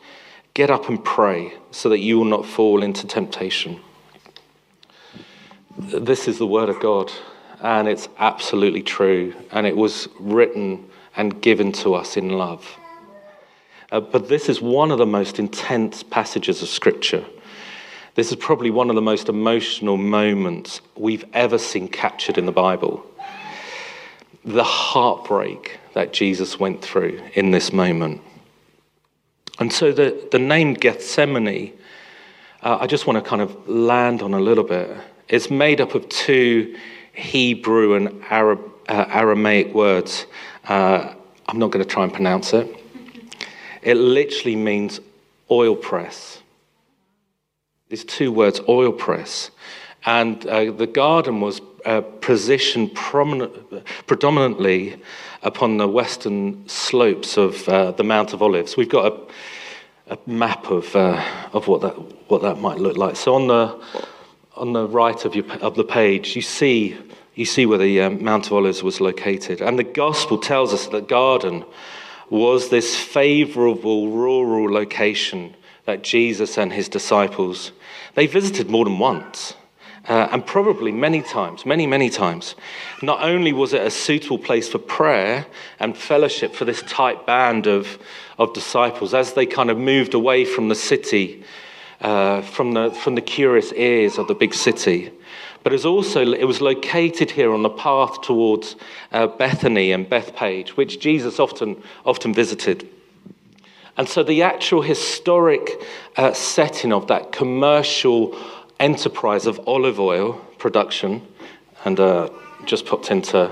Get 0.53 0.69
up 0.69 0.87
and 0.87 1.03
pray 1.03 1.53
so 1.71 1.89
that 1.89 1.99
you 1.99 2.17
will 2.17 2.25
not 2.25 2.45
fall 2.45 2.83
into 2.83 3.07
temptation. 3.07 3.79
This 5.77 6.27
is 6.27 6.37
the 6.37 6.47
word 6.47 6.69
of 6.69 6.79
God, 6.79 7.11
and 7.61 7.87
it's 7.87 8.07
absolutely 8.19 8.83
true, 8.83 9.33
and 9.51 9.65
it 9.65 9.75
was 9.75 10.07
written 10.19 10.87
and 11.15 11.41
given 11.41 11.71
to 11.71 11.95
us 11.95 12.17
in 12.17 12.29
love. 12.29 12.77
Uh, 13.91 13.99
but 13.99 14.29
this 14.29 14.47
is 14.47 14.61
one 14.61 14.89
of 14.89 14.97
the 14.97 15.05
most 15.05 15.37
intense 15.37 16.01
passages 16.01 16.61
of 16.61 16.69
Scripture. 16.69 17.25
This 18.15 18.29
is 18.29 18.37
probably 18.37 18.69
one 18.69 18.89
of 18.89 18.95
the 18.95 19.01
most 19.01 19.29
emotional 19.29 19.97
moments 19.97 20.81
we've 20.95 21.25
ever 21.33 21.57
seen 21.57 21.87
captured 21.87 22.37
in 22.37 22.45
the 22.45 22.51
Bible. 22.51 23.05
The 24.45 24.63
heartbreak 24.63 25.79
that 25.93 26.13
Jesus 26.13 26.59
went 26.59 26.81
through 26.81 27.21
in 27.33 27.51
this 27.51 27.73
moment. 27.73 28.21
And 29.59 29.71
so 29.71 29.91
the, 29.91 30.27
the 30.31 30.39
name 30.39 30.73
Gethsemane, 30.73 31.73
uh, 32.63 32.77
I 32.79 32.87
just 32.87 33.07
want 33.07 33.23
to 33.23 33.29
kind 33.29 33.41
of 33.41 33.67
land 33.67 34.21
on 34.21 34.33
a 34.33 34.39
little 34.39 34.63
bit. 34.63 34.89
It's 35.27 35.49
made 35.49 35.81
up 35.81 35.95
of 35.95 36.07
two 36.09 36.77
Hebrew 37.13 37.95
and 37.95 38.23
Arab, 38.29 38.59
uh, 38.87 39.05
Aramaic 39.09 39.73
words. 39.73 40.25
Uh, 40.67 41.13
I'm 41.47 41.59
not 41.59 41.71
going 41.71 41.83
to 41.83 41.89
try 41.89 42.03
and 42.03 42.13
pronounce 42.13 42.53
it. 42.53 42.80
It 43.81 43.95
literally 43.95 44.55
means 44.55 44.99
oil 45.49 45.75
press. 45.75 46.41
These 47.89 48.05
two 48.05 48.31
words, 48.31 48.61
oil 48.69 48.91
press. 48.91 49.51
And 50.05 50.45
uh, 50.47 50.71
the 50.71 50.87
garden 50.87 51.41
was 51.41 51.61
uh, 51.85 52.01
positioned 52.01 52.95
predominantly 52.95 55.01
upon 55.43 55.77
the 55.77 55.87
western 55.87 56.67
slopes 56.67 57.37
of 57.37 57.67
uh, 57.67 57.91
the 57.91 58.03
Mount 58.03 58.33
of 58.33 58.41
Olives. 58.41 58.77
We've 58.77 58.89
got 58.89 59.13
a, 60.07 60.13
a 60.13 60.17
map 60.25 60.67
of, 60.67 60.95
uh, 60.95 61.23
of 61.53 61.67
what, 61.67 61.81
that, 61.81 61.93
what 62.29 62.41
that 62.43 62.59
might 62.59 62.77
look 62.77 62.97
like. 62.97 63.15
So 63.15 63.35
on 63.35 63.47
the, 63.47 63.83
on 64.55 64.73
the 64.73 64.87
right 64.87 65.23
of, 65.25 65.35
your, 65.35 65.51
of 65.61 65.75
the 65.75 65.83
page, 65.83 66.35
you 66.35 66.41
see, 66.41 66.97
you 67.35 67.45
see 67.45 67.65
where 67.65 67.79
the 67.79 68.01
um, 68.01 68.23
Mount 68.23 68.47
of 68.47 68.53
Olives 68.53 68.83
was 68.83 69.01
located. 69.01 69.61
And 69.61 69.77
the 69.77 69.83
gospel 69.83 70.37
tells 70.37 70.73
us 70.73 70.85
that 70.85 70.91
the 70.91 71.01
garden 71.01 71.65
was 72.31 72.69
this 72.69 72.95
favorable 72.95 74.07
rural 74.07 74.73
location 74.73 75.53
that 75.85 76.01
Jesus 76.01 76.57
and 76.57 76.71
his 76.71 76.87
disciples, 76.87 77.73
they 78.15 78.25
visited 78.25 78.69
more 78.69 78.85
than 78.85 78.97
once. 78.97 79.53
Uh, 80.07 80.27
and 80.31 80.43
probably 80.43 80.91
many 80.91 81.21
times, 81.21 81.63
many, 81.63 81.85
many 81.85 82.09
times. 82.09 82.55
Not 83.03 83.21
only 83.21 83.53
was 83.53 83.73
it 83.73 83.83
a 83.85 83.91
suitable 83.91 84.39
place 84.39 84.67
for 84.67 84.79
prayer 84.79 85.45
and 85.79 85.95
fellowship 85.95 86.55
for 86.55 86.65
this 86.65 86.81
tight 86.87 87.27
band 87.27 87.67
of, 87.67 87.99
of 88.39 88.51
disciples 88.53 89.13
as 89.13 89.33
they 89.33 89.45
kind 89.45 89.69
of 89.69 89.77
moved 89.77 90.15
away 90.15 90.43
from 90.43 90.69
the 90.69 90.75
city, 90.75 91.43
uh, 91.99 92.41
from, 92.41 92.73
the, 92.73 92.89
from 92.89 93.13
the 93.13 93.21
curious 93.21 93.71
ears 93.73 94.17
of 94.17 94.27
the 94.27 94.33
big 94.33 94.55
city, 94.55 95.11
but 95.63 95.71
it 95.71 95.75
was 95.75 95.85
also 95.85 96.21
it 96.33 96.45
was 96.45 96.61
located 96.61 97.31
here 97.31 97.53
on 97.53 97.61
the 97.61 97.69
path 97.69 98.21
towards 98.21 98.75
uh, 99.11 99.27
Bethany 99.27 99.91
and 99.91 100.09
Bethpage, 100.09 100.69
which 100.69 100.99
Jesus 100.99 101.39
often 101.39 101.81
often 102.05 102.33
visited. 102.33 102.87
And 103.97 104.07
so 104.07 104.23
the 104.23 104.41
actual 104.41 104.81
historic 104.81 105.69
uh, 106.15 106.33
setting 106.33 106.93
of 106.93 107.07
that 107.07 107.31
commercial 107.31 108.37
enterprise 108.79 109.45
of 109.45 109.59
olive 109.67 109.99
oil 109.99 110.33
production, 110.57 111.21
and 111.85 111.99
uh, 111.99 112.29
just 112.65 112.85
popped 112.85 113.11
into 113.11 113.51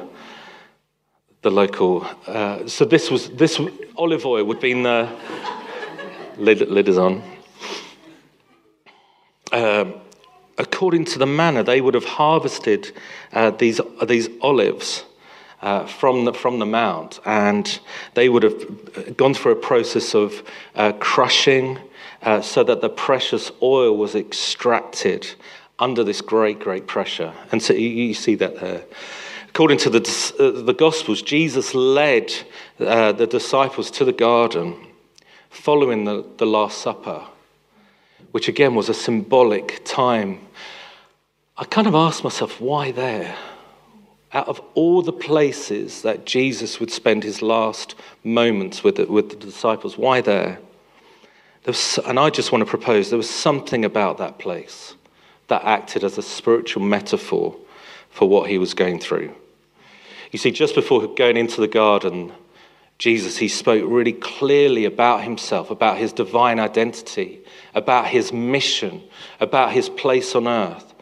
the 1.41 1.51
local. 1.51 2.05
Uh, 2.25 2.67
so 2.67 2.85
this 2.85 3.11
was 3.11 3.29
this 3.31 3.59
olive 3.95 4.25
oil 4.25 4.43
would 4.45 4.59
be 4.59 4.71
in 4.71 4.83
the 4.83 5.09
lid, 6.37 6.61
lid 6.61 6.89
is 6.89 6.97
on. 6.97 7.21
Um, 9.51 9.95
according 10.59 11.05
to 11.05 11.17
the 11.17 11.25
manner, 11.25 11.63
they 11.63 11.81
would 11.81 11.93
have 11.95 12.05
harvested 12.05 12.91
uh, 13.33 13.49
these, 13.51 13.81
these 14.05 14.29
olives 14.41 15.05
uh, 15.61 15.85
from, 15.87 16.25
the, 16.25 16.33
from 16.33 16.59
the 16.59 16.65
mount, 16.65 17.19
and 17.25 17.79
they 18.13 18.29
would 18.29 18.43
have 18.43 19.17
gone 19.17 19.33
through 19.33 19.53
a 19.53 19.55
process 19.55 20.13
of 20.13 20.43
uh, 20.75 20.91
crushing 20.99 21.79
uh, 22.21 22.41
so 22.41 22.63
that 22.63 22.81
the 22.81 22.89
precious 22.89 23.51
oil 23.61 23.95
was 23.97 24.15
extracted 24.15 25.27
under 25.79 26.03
this 26.03 26.21
great, 26.21 26.59
great 26.59 26.87
pressure. 26.87 27.33
And 27.51 27.63
so 27.63 27.73
you, 27.73 27.87
you 27.87 28.13
see 28.13 28.35
that 28.35 28.59
there. 28.59 28.83
According 29.47 29.77
to 29.79 29.89
the, 29.89 30.33
uh, 30.39 30.61
the 30.61 30.73
Gospels, 30.73 31.21
Jesus 31.21 31.73
led 31.73 32.31
uh, 32.79 33.13
the 33.13 33.25
disciples 33.25 33.89
to 33.91 34.05
the 34.05 34.13
garden 34.13 34.75
following 35.49 36.03
the, 36.03 36.25
the 36.37 36.45
Last 36.45 36.79
Supper 36.79 37.25
which 38.31 38.47
again 38.47 38.75
was 38.75 38.89
a 38.89 38.93
symbolic 38.93 39.81
time, 39.85 40.39
I 41.57 41.65
kind 41.65 41.87
of 41.87 41.95
asked 41.95 42.23
myself, 42.23 42.61
why 42.61 42.91
there? 42.91 43.35
Out 44.31 44.47
of 44.47 44.61
all 44.75 45.01
the 45.01 45.11
places 45.11 46.03
that 46.03 46.25
Jesus 46.25 46.79
would 46.79 46.91
spend 46.91 47.23
his 47.23 47.41
last 47.41 47.95
moments 48.23 48.83
with 48.83 48.95
the, 48.95 49.05
with 49.05 49.29
the 49.29 49.35
disciples, 49.35 49.97
why 49.97 50.21
there? 50.21 50.59
there 51.63 51.71
was, 51.71 51.99
and 52.05 52.19
I 52.19 52.29
just 52.29 52.51
want 52.51 52.61
to 52.61 52.69
propose 52.69 53.09
there 53.09 53.17
was 53.17 53.29
something 53.29 53.83
about 53.83 54.17
that 54.19 54.39
place 54.39 54.95
that 55.47 55.63
acted 55.63 56.03
as 56.03 56.17
a 56.17 56.21
spiritual 56.21 56.83
metaphor 56.83 57.55
for 58.09 58.29
what 58.29 58.49
he 58.49 58.57
was 58.57 58.73
going 58.73 58.99
through. 58.99 59.33
You 60.31 60.39
see, 60.39 60.51
just 60.51 60.75
before 60.75 61.07
going 61.07 61.37
into 61.37 61.59
the 61.59 61.67
garden, 61.67 62.31
Jesus, 62.99 63.37
he 63.37 63.47
spoke 63.47 63.85
really 63.87 64.11
clearly 64.11 64.83
about 64.83 65.23
himself, 65.23 65.71
about 65.71 65.97
his 65.97 66.11
divine 66.11 66.59
identity, 66.59 67.39
about 67.73 68.07
his 68.07 68.33
mission, 68.33 69.01
about 69.39 69.71
his 69.71 69.87
place 69.87 70.35
on 70.35 70.49
earth, 70.49 70.93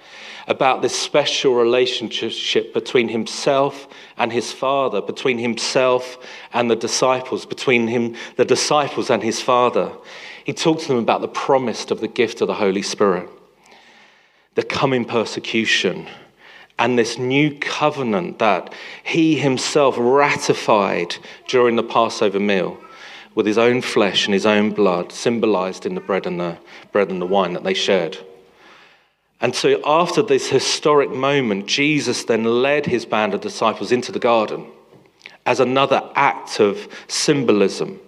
about 0.48 0.84
this 0.84 0.98
special 0.98 1.56
relationship 1.56 2.72
between 2.72 3.10
himself 3.10 3.88
and 4.16 4.32
his 4.32 4.52
father, 4.52 5.02
between 5.02 5.40
himself 5.40 6.20
and 6.54 6.70
the 6.70 6.76
disciples, 6.76 7.48
between 7.48 7.88
him, 7.88 8.16
the 8.36 8.46
disciples 8.46 9.10
and 9.10 9.24
his 9.24 9.42
father. 9.42 9.92
He 10.46 10.54
talked 10.54 10.82
to 10.82 10.90
them 10.90 11.00
about 11.00 11.22
the 11.22 11.28
promise 11.28 11.90
of 11.90 12.00
the 12.00 12.08
gift 12.08 12.42
of 12.42 12.48
the 12.48 12.54
Holy 12.54 12.84
Spirit, 12.84 13.28
the 14.54 14.64
coming 14.64 15.04
persecution 15.04 16.08
and 16.80 16.98
this 16.98 17.18
new 17.18 17.56
covenant 17.58 18.40
that 18.40 18.74
he 19.04 19.38
himself 19.38 19.96
ratified 19.98 21.16
during 21.48 21.76
the 21.76 21.84
Passover 21.84 22.40
meal 22.40 22.80
with 23.36 23.46
his 23.46 23.58
own 23.58 23.82
flesh 23.82 24.26
and 24.26 24.34
his 24.34 24.46
own 24.46 24.72
blood, 24.72 25.12
symbolized 25.12 25.86
in 25.86 25.96
the 25.96 26.02
bread 26.02 26.26
and 26.26 26.40
the 26.40 26.58
bread 26.92 27.10
and 27.10 27.22
the 27.22 27.26
wine 27.26 27.54
that 27.54 27.64
they 27.64 27.74
shared. 27.74 28.18
And 29.40 29.56
so, 29.56 29.80
after 29.86 30.24
this 30.24 30.50
historic 30.50 31.12
moment, 31.12 31.68
Jesus 31.68 32.24
then 32.24 32.44
led 32.44 32.88
his 32.88 33.06
band 33.06 33.36
of 33.36 33.42
disciples 33.42 33.92
into 33.92 34.12
the 34.12 34.20
garden 34.20 34.66
as 35.46 35.60
another 35.60 36.02
act 36.16 36.60
of 36.60 36.88
symbolism. 37.08 38.00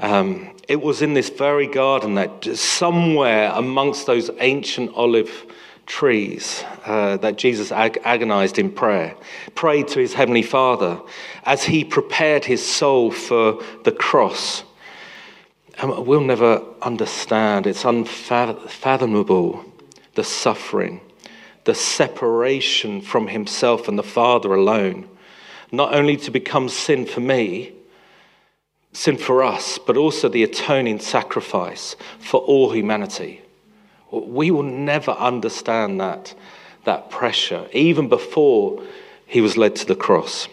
Um, 0.00 0.56
it 0.68 0.82
was 0.82 1.02
in 1.02 1.14
this 1.14 1.30
very 1.30 1.68
garden 1.68 2.14
that 2.14 2.44
somewhere 2.56 3.52
amongst 3.54 4.06
those 4.06 4.30
ancient 4.40 4.92
olive 4.94 5.46
trees 5.86 6.64
uh, 6.86 7.16
that 7.18 7.36
Jesus 7.36 7.72
ag- 7.72 8.00
agonized 8.04 8.58
in 8.58 8.70
prayer, 8.70 9.14
prayed 9.54 9.88
to 9.88 9.98
his 9.98 10.14
heavenly 10.14 10.42
Father 10.42 11.00
as 11.44 11.64
he 11.64 11.84
prepared 11.84 12.44
his 12.44 12.64
soul 12.64 13.10
for 13.10 13.62
the 13.84 13.92
cross. 13.92 14.64
And 15.78 16.06
we'll 16.06 16.20
never 16.20 16.62
understand, 16.82 17.66
it's 17.66 17.84
unfathomable 17.84 19.64
the 20.14 20.24
suffering, 20.24 21.00
the 21.64 21.74
separation 21.74 23.00
from 23.00 23.28
himself 23.28 23.88
and 23.88 23.98
the 23.98 24.02
Father 24.02 24.52
alone, 24.54 25.08
not 25.70 25.94
only 25.94 26.16
to 26.18 26.30
become 26.30 26.68
sin 26.68 27.06
for 27.06 27.20
me. 27.20 27.72
Sin 28.94 29.16
for 29.16 29.42
us, 29.42 29.78
but 29.78 29.96
also 29.96 30.28
the 30.28 30.42
atoning 30.42 31.00
sacrifice 31.00 31.96
for 32.18 32.42
all 32.42 32.72
humanity. 32.72 33.40
We 34.12 34.50
will 34.50 34.62
never 34.62 35.12
understand 35.12 36.00
that, 36.00 36.34
that 36.84 37.10
pressure, 37.10 37.66
even 37.72 38.08
before 38.08 38.82
he 39.26 39.40
was 39.40 39.56
led 39.56 39.74
to 39.76 39.86
the 39.86 39.96
cross. 39.96 40.48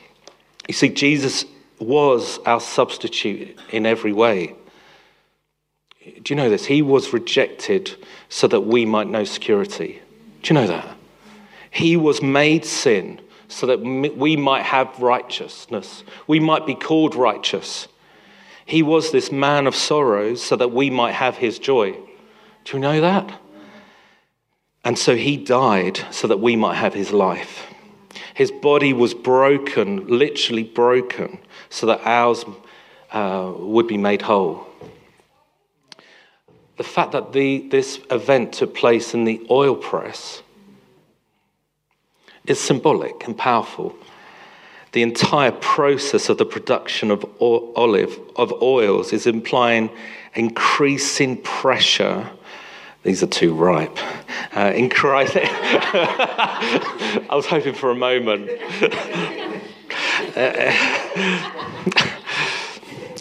You 0.68 0.74
see, 0.74 0.90
Jesus 0.90 1.46
was 1.80 2.40
our 2.46 2.62
substitute 2.62 3.58
in 3.72 3.86
every 3.86 4.14
way. 4.14 4.56
Do 6.04 6.34
you 6.34 6.36
know 6.36 6.50
this? 6.50 6.66
He 6.66 6.82
was 6.82 7.14
rejected 7.14 7.96
so 8.30 8.48
that 8.48 8.62
we 8.62 8.86
might 8.86 9.08
know 9.08 9.24
security. 9.26 10.02
Do 10.42 10.54
you 10.54 10.60
know 10.60 10.68
that? 10.68 10.98
He 11.72 11.98
was 11.98 12.22
made 12.22 12.66
sin 12.66 13.22
so 13.48 13.66
that 13.68 13.82
we 13.82 14.38
might 14.38 14.64
have 14.64 15.00
righteousness. 15.00 16.04
We 16.28 16.40
might 16.40 16.66
be 16.66 16.76
called 16.76 17.16
righteous. 17.16 17.88
He 18.66 18.84
was 18.84 19.12
this 19.12 19.32
man 19.32 19.68
of 19.68 19.76
sorrows 19.76 20.42
so 20.42 20.56
that 20.56 20.72
we 20.72 20.90
might 20.90 21.14
have 21.14 21.38
his 21.38 21.60
joy. 21.60 21.92
Do 22.64 22.78
you 22.78 22.80
know 22.80 23.02
that? 23.02 23.40
And 24.84 24.98
so 24.98 25.16
he 25.16 25.38
died 25.38 26.00
so 26.12 26.28
that 26.28 26.40
we 26.40 26.56
might 26.56 26.76
have 26.76 26.94
his 26.94 27.12
life. 27.12 27.68
His 28.34 28.52
body 28.52 28.94
was 28.94 29.14
broken, 29.14 30.08
literally 30.08 30.64
broken, 30.64 31.40
so 31.70 31.86
that 31.88 32.02
ours 32.06 32.46
uh, 33.12 33.52
would 33.58 33.88
be 33.88 33.98
made 33.98 34.22
whole. 34.22 34.66
The 36.78 36.84
fact 36.84 37.12
that 37.12 37.34
the, 37.34 37.68
this 37.68 38.00
event 38.10 38.54
took 38.54 38.74
place 38.74 39.14
in 39.14 39.26
the 39.26 39.46
oil 39.50 39.76
press 39.76 40.42
is 42.46 42.60
symbolic 42.60 43.28
and 43.28 43.38
powerful. 43.38 43.94
The 44.94 45.02
entire 45.04 45.52
process 45.52 46.30
of 46.30 46.38
the 46.38 46.46
production 46.46 47.12
of 47.12 47.26
olive 47.42 48.18
of 48.38 48.54
oils 48.62 49.14
is 49.14 49.28
implying 49.28 49.90
increasing 50.34 51.42
pressure 51.42 52.30
these 53.04 53.24
are 53.24 53.28
too 53.28 53.54
ripe. 53.54 53.98
Uh, 54.56 54.74
in 54.76 54.90
Christ, 54.90 55.34
I 55.38 57.28
was 57.32 57.46
hoping 57.46 57.74
for 57.74 57.92
a 57.92 57.96
moment. 57.96 58.50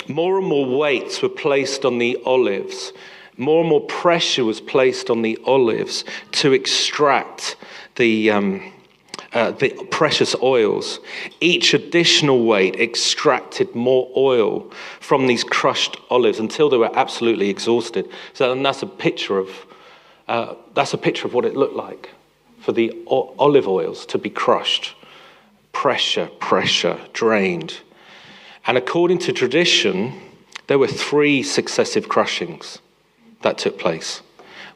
more 0.08 0.38
and 0.38 0.46
more 0.46 0.78
weights 0.78 1.22
were 1.22 1.28
placed 1.28 1.84
on 1.84 1.98
the 1.98 2.18
olives. 2.26 2.92
More 3.36 3.60
and 3.60 3.68
more 3.68 3.82
pressure 3.82 4.44
was 4.44 4.60
placed 4.60 5.10
on 5.10 5.22
the 5.22 5.38
olives 5.44 6.04
to 6.32 6.52
extract 6.52 7.54
the, 7.94 8.32
um, 8.32 8.72
uh, 9.32 9.52
the 9.52 9.70
precious 9.92 10.34
oils. 10.42 10.98
Each 11.40 11.72
additional 11.72 12.44
weight 12.44 12.80
extracted 12.80 13.76
more 13.76 14.10
oil 14.16 14.72
from 14.98 15.28
these 15.28 15.44
crushed 15.44 15.98
olives 16.10 16.40
until 16.40 16.68
they 16.68 16.78
were 16.78 16.90
absolutely 16.98 17.48
exhausted. 17.48 18.10
So, 18.32 18.50
and 18.50 18.66
that's 18.66 18.82
a 18.82 18.86
picture 18.86 19.38
of 19.38 19.67
uh, 20.28 20.54
that's 20.74 20.94
a 20.94 20.98
picture 20.98 21.26
of 21.26 21.34
what 21.34 21.44
it 21.44 21.56
looked 21.56 21.74
like 21.74 22.10
for 22.60 22.72
the 22.72 22.92
o- 23.06 23.34
olive 23.38 23.66
oils 23.66 24.04
to 24.06 24.18
be 24.18 24.30
crushed. 24.30 24.94
Pressure, 25.72 26.26
pressure, 26.38 26.98
drained. 27.12 27.80
And 28.66 28.76
according 28.76 29.18
to 29.20 29.32
tradition, 29.32 30.12
there 30.66 30.78
were 30.78 30.86
three 30.86 31.42
successive 31.42 32.08
crushings 32.08 32.78
that 33.42 33.58
took 33.58 33.78
place 33.78 34.22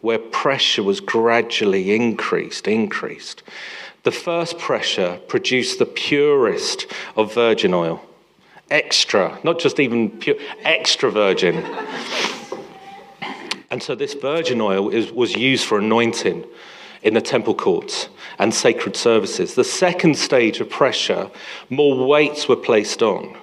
where 0.01 0.19
pressure 0.19 0.83
was 0.83 1.01
gradually 1.01 1.95
increased, 1.95 2.67
increased. 2.67 3.43
The 4.03 4.11
first 4.11 4.59
pressure 4.59 5.21
produced 5.29 5.79
the 5.79 5.87
purest 5.87 6.87
of 7.17 7.33
virgin 7.33 7.73
oil, 7.73 8.05
extra, 8.71 9.39
not 9.45 9.61
just 9.61 9.79
even 9.79 10.11
pure, 10.11 10.37
extra 10.65 11.11
virgin. 11.11 11.63
And 13.73 13.83
so 13.83 13.95
this 13.95 14.13
virgin 14.13 14.61
oil 14.61 14.91
is, 14.91 15.11
was 15.11 15.35
used 15.35 15.65
for 15.65 15.79
anointing 15.79 16.45
in 17.03 17.15
the 17.15 17.23
temple 17.23 17.55
courts 17.55 18.11
and 18.39 18.53
sacred 18.53 18.97
services. 18.97 19.55
The 19.55 19.65
second 19.65 20.19
stage 20.19 20.61
of 20.61 20.69
pressure, 20.69 21.31
more 21.71 22.07
weights 22.07 22.47
were 22.49 22.57
placed 22.57 23.03
on. 23.03 23.35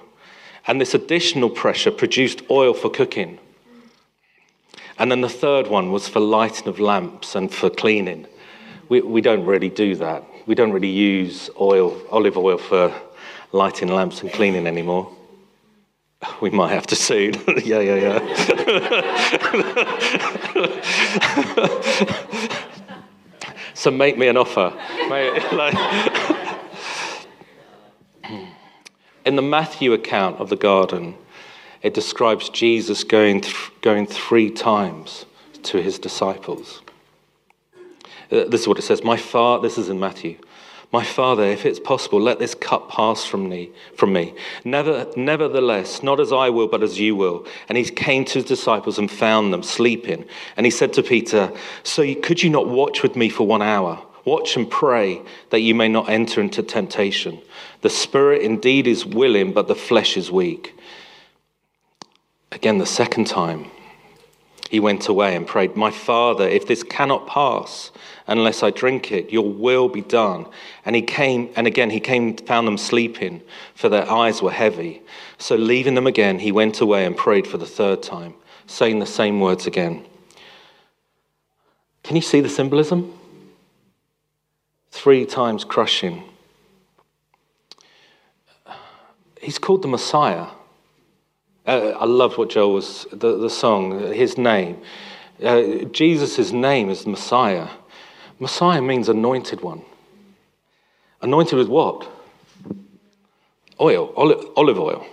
And 0.68 0.80
this 0.80 0.94
additional 0.94 1.50
pressure 1.50 1.90
produced 1.90 2.42
oil 2.48 2.74
for 2.74 2.88
cooking. 2.88 3.40
And 4.98 5.10
then 5.10 5.20
the 5.20 5.28
third 5.28 5.66
one 5.66 5.90
was 5.90 6.06
for 6.06 6.20
lighting 6.20 6.68
of 6.68 6.78
lamps 6.78 7.34
and 7.34 7.52
for 7.52 7.68
cleaning. 7.68 8.28
We, 8.88 9.00
we 9.00 9.20
don't 9.20 9.44
really 9.44 9.68
do 9.68 9.96
that. 9.96 10.22
We 10.46 10.54
don't 10.54 10.70
really 10.70 10.90
use 10.90 11.50
oil, 11.60 12.00
olive 12.08 12.38
oil 12.38 12.58
for 12.58 12.94
lighting 13.50 13.88
lamps 13.88 14.22
and 14.22 14.32
cleaning 14.32 14.68
anymore. 14.68 15.12
We 16.40 16.50
might 16.50 16.72
have 16.72 16.86
to 16.88 16.96
soon. 16.96 17.34
yeah, 17.64 17.80
yeah, 17.80 17.94
yeah. 17.96 18.18
so 23.74 23.90
make 23.90 24.18
me 24.18 24.28
an 24.28 24.36
offer. 24.36 24.72
In 29.26 29.36
the 29.36 29.42
Matthew 29.42 29.92
account 29.92 30.40
of 30.40 30.48
the 30.48 30.56
garden, 30.56 31.14
it 31.82 31.92
describes 31.94 32.48
Jesus 32.48 33.04
going, 33.04 33.42
th- 33.42 33.70
going 33.80 34.06
three 34.06 34.50
times 34.50 35.26
to 35.62 35.80
his 35.80 35.98
disciples. 35.98 36.82
Uh, 38.30 38.44
this 38.44 38.60
is 38.62 38.68
what 38.68 38.78
it 38.78 38.82
says. 38.82 39.02
My 39.02 39.16
father, 39.16 39.66
this 39.66 39.78
is 39.78 39.88
in 39.88 39.98
Matthew. 39.98 40.36
My 40.92 41.04
father, 41.04 41.44
if 41.44 41.64
it's 41.64 41.78
possible, 41.78 42.20
let 42.20 42.40
this 42.40 42.54
cup 42.54 42.90
pass 42.90 43.24
from 43.24 43.48
me. 43.48 43.70
From 43.94 44.12
me. 44.12 44.34
Never, 44.64 45.06
nevertheless, 45.16 46.02
not 46.02 46.18
as 46.18 46.32
I 46.32 46.50
will, 46.50 46.66
but 46.66 46.82
as 46.82 46.98
you 46.98 47.14
will. 47.14 47.46
And 47.68 47.78
he 47.78 47.84
came 47.84 48.24
to 48.24 48.34
his 48.34 48.44
disciples 48.44 48.98
and 48.98 49.08
found 49.08 49.52
them 49.52 49.62
sleeping. 49.62 50.24
And 50.56 50.66
he 50.66 50.70
said 50.70 50.92
to 50.94 51.02
Peter, 51.02 51.52
So 51.84 52.14
could 52.16 52.42
you 52.42 52.50
not 52.50 52.68
watch 52.68 53.04
with 53.04 53.14
me 53.14 53.28
for 53.28 53.46
one 53.46 53.62
hour? 53.62 54.04
Watch 54.24 54.56
and 54.56 54.68
pray 54.68 55.22
that 55.50 55.60
you 55.60 55.74
may 55.74 55.88
not 55.88 56.08
enter 56.08 56.40
into 56.40 56.62
temptation. 56.62 57.40
The 57.82 57.90
spirit 57.90 58.42
indeed 58.42 58.86
is 58.86 59.06
willing, 59.06 59.52
but 59.52 59.68
the 59.68 59.74
flesh 59.76 60.16
is 60.16 60.30
weak. 60.30 60.76
Again, 62.52 62.78
the 62.78 62.86
second 62.86 63.28
time, 63.28 63.70
he 64.70 64.78
went 64.78 65.08
away 65.08 65.34
and 65.34 65.48
prayed, 65.48 65.74
My 65.74 65.90
father, 65.90 66.46
if 66.46 66.68
this 66.68 66.84
cannot 66.84 67.26
pass 67.26 67.90
unless 68.28 68.62
I 68.62 68.70
drink 68.70 69.10
it, 69.10 69.32
your 69.32 69.52
will 69.52 69.88
be 69.88 70.00
done. 70.00 70.46
And 70.84 70.94
he 70.94 71.02
came, 71.02 71.50
and 71.56 71.66
again, 71.66 71.90
he 71.90 71.98
came, 71.98 72.36
found 72.36 72.68
them 72.68 72.78
sleeping, 72.78 73.42
for 73.74 73.88
their 73.88 74.08
eyes 74.08 74.40
were 74.40 74.52
heavy. 74.52 75.02
So, 75.38 75.56
leaving 75.56 75.96
them 75.96 76.06
again, 76.06 76.38
he 76.38 76.52
went 76.52 76.80
away 76.80 77.04
and 77.04 77.16
prayed 77.16 77.48
for 77.48 77.58
the 77.58 77.66
third 77.66 78.00
time, 78.00 78.34
saying 78.68 79.00
the 79.00 79.06
same 79.06 79.40
words 79.40 79.66
again. 79.66 80.06
Can 82.04 82.14
you 82.14 82.22
see 82.22 82.40
the 82.40 82.48
symbolism? 82.48 83.12
Three 84.92 85.26
times 85.26 85.64
crushing. 85.64 86.22
He's 89.40 89.58
called 89.58 89.82
the 89.82 89.88
Messiah. 89.88 90.46
Uh, 91.70 91.96
I 92.00 92.04
love 92.04 92.36
what 92.36 92.50
Joel 92.50 92.74
was, 92.74 93.06
the, 93.12 93.38
the 93.38 93.48
song, 93.48 94.12
his 94.12 94.36
name. 94.36 94.82
Uh, 95.40 95.84
Jesus' 95.92 96.50
name 96.50 96.90
is 96.90 97.06
Messiah. 97.06 97.68
Messiah 98.40 98.82
means 98.82 99.08
anointed 99.08 99.60
one. 99.60 99.82
Anointed 101.22 101.56
with 101.56 101.68
what? 101.68 102.10
Oil, 103.80 104.12
olive, 104.16 104.80
oil. 104.80 105.06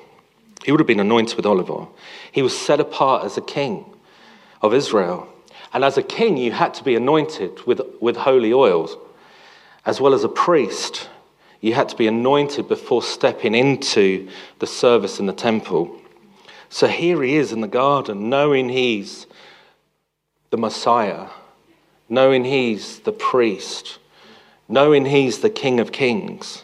He 0.65 0.71
would 0.71 0.79
have 0.79 0.87
been 0.87 1.00
anointed 1.00 1.37
with 1.37 1.46
olive 1.46 1.70
oil. 1.70 1.96
He 2.31 2.41
was 2.41 2.57
set 2.57 2.79
apart 2.79 3.24
as 3.24 3.37
a 3.37 3.41
king 3.41 3.85
of 4.63 4.74
Israel. 4.74 5.29
And 5.74 5.85
as 5.85 5.96
a 5.96 6.01
king, 6.01 6.37
you 6.37 6.53
had 6.53 6.74
to 6.74 6.83
be 6.83 6.96
anointed 6.96 7.67
with, 7.67 7.81
with 8.01 8.17
holy 8.17 8.51
oils. 8.51 8.98
As 9.85 10.01
well 10.01 10.15
as 10.15 10.24
a 10.24 10.29
priest, 10.29 11.07
you 11.61 11.75
had 11.75 11.87
to 11.89 11.96
be 11.96 12.07
anointed 12.07 12.67
before 12.67 13.03
stepping 13.03 13.53
into 13.53 14.27
the 14.57 14.65
service 14.65 15.20
in 15.20 15.27
the 15.27 15.33
temple. 15.33 16.01
So 16.70 16.88
here 16.88 17.24
he 17.24 17.36
is 17.36 17.51
in 17.51 17.62
the 17.62 17.68
garden, 17.68 18.30
knowing 18.30 18.70
he's 18.70 19.25
the 20.50 20.58
Messiah, 20.58 21.27
knowing 22.10 22.44
he's 22.44 23.00
the 23.00 23.12
priest, 23.12 24.00
knowing 24.68 25.06
he's 25.06 25.40
the 25.40 25.50
King 25.50 25.80
of 25.80 25.92
Kings, 25.92 26.64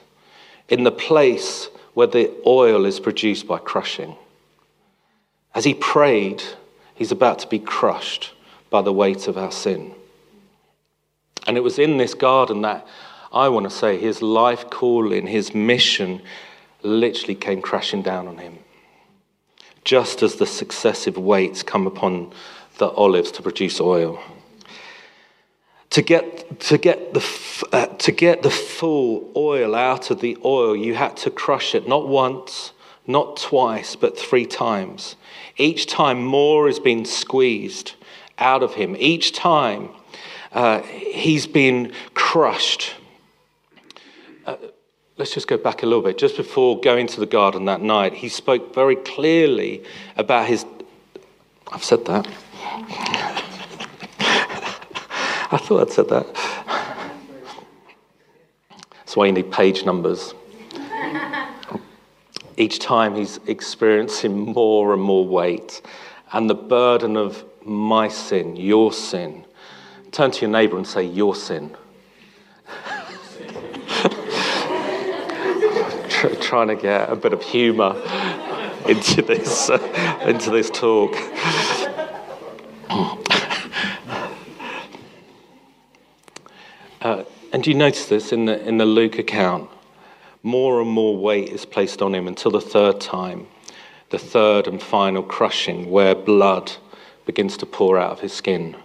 in 0.70 0.84
the 0.84 0.92
place 0.92 1.70
where 1.94 2.08
the 2.08 2.32
oil 2.46 2.86
is 2.86 3.00
produced 3.00 3.48
by 3.48 3.60
crushing. 3.60 4.16
As 5.54 5.64
he 5.64 5.74
prayed, 5.74 6.42
he's 6.96 7.12
about 7.12 7.40
to 7.40 7.48
be 7.48 7.60
crushed 7.60 8.34
by 8.70 8.82
the 8.82 8.94
weight 8.94 9.28
of 9.28 9.38
our 9.38 9.52
sin. 9.52 9.94
And 11.46 11.58
it 11.58 11.62
was 11.62 11.78
in 11.78 11.98
this 11.98 12.14
garden 12.14 12.62
that 12.62 12.88
I 13.32 13.50
want 13.50 13.66
to 13.66 13.76
say 13.76 13.98
his 13.98 14.22
life 14.22 14.70
calling, 14.70 15.28
his 15.28 15.54
mission 15.54 16.22
literally 16.82 17.36
came 17.36 17.62
crashing 17.62 18.02
down 18.02 18.28
on 18.28 18.38
him. 18.38 18.60
Just 19.84 20.24
as 20.24 20.36
the 20.36 20.46
successive 20.46 21.18
weights 21.18 21.64
come 21.64 21.88
upon 21.88 22.32
the 22.78 22.88
olives 22.90 23.32
to 23.32 23.42
produce 23.42 23.80
oil. 23.80 24.20
To 25.92 26.02
get, 26.02 26.60
to, 26.62 26.78
get 26.78 27.14
the, 27.14 27.68
uh, 27.72 27.86
to 27.86 28.12
get 28.12 28.42
the 28.42 28.50
full 28.50 29.32
oil 29.36 29.76
out 29.76 30.10
of 30.10 30.22
the 30.22 30.38
oil, 30.44 30.76
you 30.76 30.96
had 30.96 31.18
to 31.18 31.30
crush 31.30 31.76
it 31.76 31.88
not 31.88 32.08
once, 32.08 32.72
not 33.06 33.38
twice, 33.38 33.96
but 33.96 34.18
three 34.18 34.46
times. 34.46 35.16
Each 35.58 35.86
time, 35.86 36.24
more 36.24 36.68
is 36.68 36.80
being 36.80 37.06
squeezed 37.06 37.94
out 38.40 38.64
of 38.64 38.74
him. 38.74 38.96
Each 38.98 39.34
time, 39.34 39.90
uh, 40.52 40.82
he's 40.82 41.46
been 41.46 41.94
crushed. 42.14 42.96
Uh, 44.46 44.56
let's 45.18 45.34
just 45.34 45.48
go 45.48 45.58
back 45.58 45.84
a 45.84 45.86
little 45.86 46.02
bit. 46.02 46.18
Just 46.18 46.38
before 46.38 46.80
going 46.80 47.08
to 47.08 47.20
the 47.20 47.26
garden 47.26 47.66
that 47.66 47.82
night, 47.82 48.14
he 48.14 48.30
spoke 48.30 48.74
very 48.74 48.96
clearly 48.96 49.84
about 50.18 50.48
his. 50.48 50.66
I've 51.72 51.84
said 51.84 52.06
that. 52.06 52.28
I 55.52 55.58
thought 55.58 55.82
I'd 55.82 55.92
said 55.92 56.10
that. 56.10 56.26
That's 58.96 59.16
why 59.16 59.28
you 59.28 59.32
need 59.32 59.52
page 59.52 59.86
numbers. 59.86 60.34
Each 62.58 62.80
time 62.80 63.16
he's 63.16 63.40
experiencing 63.48 64.38
more 64.38 64.94
and 64.94 65.02
more 65.02 65.28
weight 65.28 65.82
and 66.32 66.50
the 66.50 66.56
burden 66.56 67.16
of 67.16 67.44
my 67.64 68.08
sin, 68.08 68.56
your 68.56 68.92
sin. 68.92 69.46
Turn 70.12 70.32
to 70.32 70.42
your 70.42 70.50
neighbor 70.50 70.78
and 70.78 70.86
say, 70.86 71.04
Your 71.04 71.36
sin. 71.36 71.76
Trying 76.24 76.70
to 76.70 76.76
get 76.76 77.10
a 77.10 77.18
bit 77.18 77.34
of 77.34 77.42
humor 77.42 77.96
into 78.88 79.22
this, 79.22 79.70
uh, 79.70 80.24
into 80.26 80.52
this 80.52 80.70
talk. 80.70 81.14
Uh, 87.02 87.26
and 87.52 87.68
you 87.68 87.74
notice 87.74 88.06
this 88.06 88.32
in 88.32 88.46
the, 88.46 88.66
in 88.66 88.78
the 88.78 88.86
Luke 88.86 89.20
account? 89.20 89.70
More 90.44 90.80
and 90.80 90.90
more 90.90 91.18
weight 91.18 91.50
is 91.50 91.66
placed 91.66 92.02
on 92.02 92.16
him 92.16 92.30
until 92.30 92.52
the 92.52 92.62
third 92.62 93.02
time, 93.02 93.48
the 94.10 94.18
third 94.18 94.66
and 94.66 94.82
final 94.82 95.24
crushing, 95.24 95.92
where 95.92 96.16
blood 96.16 96.72
begins 97.26 97.58
to 97.58 97.66
pour 97.66 97.98
out 97.98 98.12
of 98.12 98.22
his 98.22 98.32
skin. 98.32 98.78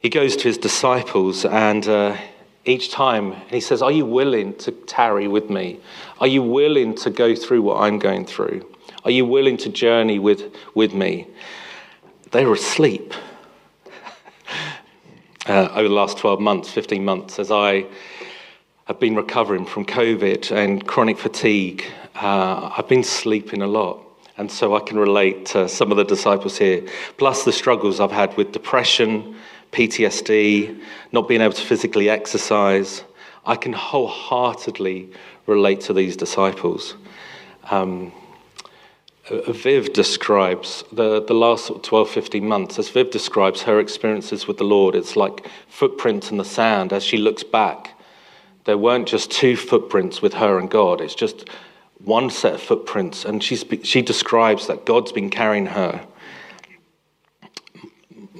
He 0.00 0.08
goes 0.08 0.34
to 0.36 0.44
his 0.48 0.58
disciples, 0.58 1.44
and 1.44 1.86
uh, 1.86 2.16
each 2.64 2.90
time 2.90 3.32
And 3.32 3.50
he 3.50 3.60
says, 3.60 3.82
Are 3.82 3.92
you 3.92 4.04
willing 4.04 4.54
to 4.58 4.72
tarry 4.72 5.28
with 5.28 5.50
me? 5.50 5.80
Are 6.20 6.26
you 6.26 6.42
willing 6.42 6.94
to 6.96 7.10
go 7.10 7.34
through 7.34 7.62
what 7.62 7.80
I'm 7.80 7.98
going 7.98 8.26
through? 8.26 8.66
Are 9.04 9.10
you 9.10 9.24
willing 9.24 9.56
to 9.58 9.68
journey 9.68 10.18
with, 10.18 10.54
with 10.74 10.92
me? 10.92 11.26
They 12.32 12.44
were 12.44 12.54
asleep 12.54 13.14
uh, 15.46 15.68
over 15.72 15.88
the 15.88 15.94
last 15.94 16.18
12 16.18 16.40
months, 16.40 16.70
15 16.70 17.04
months, 17.04 17.38
as 17.38 17.50
I 17.50 17.86
have 18.90 18.98
been 18.98 19.14
recovering 19.14 19.64
from 19.64 19.84
COVID 19.84 20.50
and 20.50 20.84
chronic 20.84 21.16
fatigue, 21.16 21.84
uh, 22.16 22.72
I've 22.76 22.88
been 22.88 23.04
sleeping 23.04 23.62
a 23.62 23.66
lot. 23.68 24.00
And 24.36 24.50
so 24.50 24.74
I 24.74 24.80
can 24.80 24.98
relate 24.98 25.46
to 25.46 25.68
some 25.68 25.90
of 25.92 25.96
the 25.96 26.04
disciples 26.04 26.58
here, 26.58 26.84
plus 27.16 27.44
the 27.44 27.52
struggles 27.52 28.00
I've 28.00 28.10
had 28.10 28.36
with 28.36 28.52
depression, 28.52 29.36
PTSD, 29.72 30.80
not 31.12 31.28
being 31.28 31.40
able 31.40 31.54
to 31.54 31.62
physically 31.62 32.08
exercise. 32.08 33.04
I 33.46 33.56
can 33.56 33.72
wholeheartedly 33.72 35.10
relate 35.46 35.80
to 35.82 35.92
these 35.92 36.16
disciples. 36.16 36.94
Um, 37.70 38.12
Viv 39.30 39.92
describes 39.92 40.82
the, 40.92 41.22
the 41.22 41.34
last 41.34 41.70
12, 41.84 42.10
15 42.10 42.46
months, 42.46 42.78
as 42.80 42.88
Viv 42.88 43.10
describes 43.10 43.62
her 43.62 43.78
experiences 43.78 44.48
with 44.48 44.58
the 44.58 44.64
Lord, 44.64 44.96
it's 44.96 45.14
like 45.14 45.48
footprints 45.68 46.32
in 46.32 46.36
the 46.36 46.44
sand. 46.44 46.92
As 46.92 47.04
she 47.04 47.16
looks 47.16 47.44
back, 47.44 47.96
there 48.64 48.76
weren't 48.76 49.06
just 49.06 49.30
two 49.30 49.56
footprints 49.56 50.20
with 50.20 50.34
her 50.34 50.58
and 50.58 50.68
God, 50.68 51.00
it's 51.00 51.14
just 51.14 51.48
one 52.02 52.30
set 52.30 52.54
of 52.54 52.62
footprints. 52.62 53.24
And 53.24 53.42
she's, 53.42 53.64
she 53.84 54.02
describes 54.02 54.66
that 54.66 54.84
God's 54.84 55.12
been 55.12 55.30
carrying 55.30 55.66
her. 55.66 56.04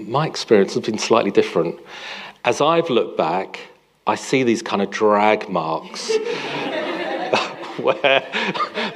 My 0.09 0.27
experience 0.27 0.75
has 0.75 0.85
been 0.85 0.99
slightly 0.99 1.31
different. 1.31 1.79
As 2.45 2.61
I've 2.61 2.91
looked 2.91 3.17
back, 3.17 3.61
I 4.07 4.15
see 4.15 4.43
these 4.43 4.63
kind 4.63 4.83
of 4.83 4.91
drag 4.91 5.49
marks 5.49 6.11
where 7.77 8.27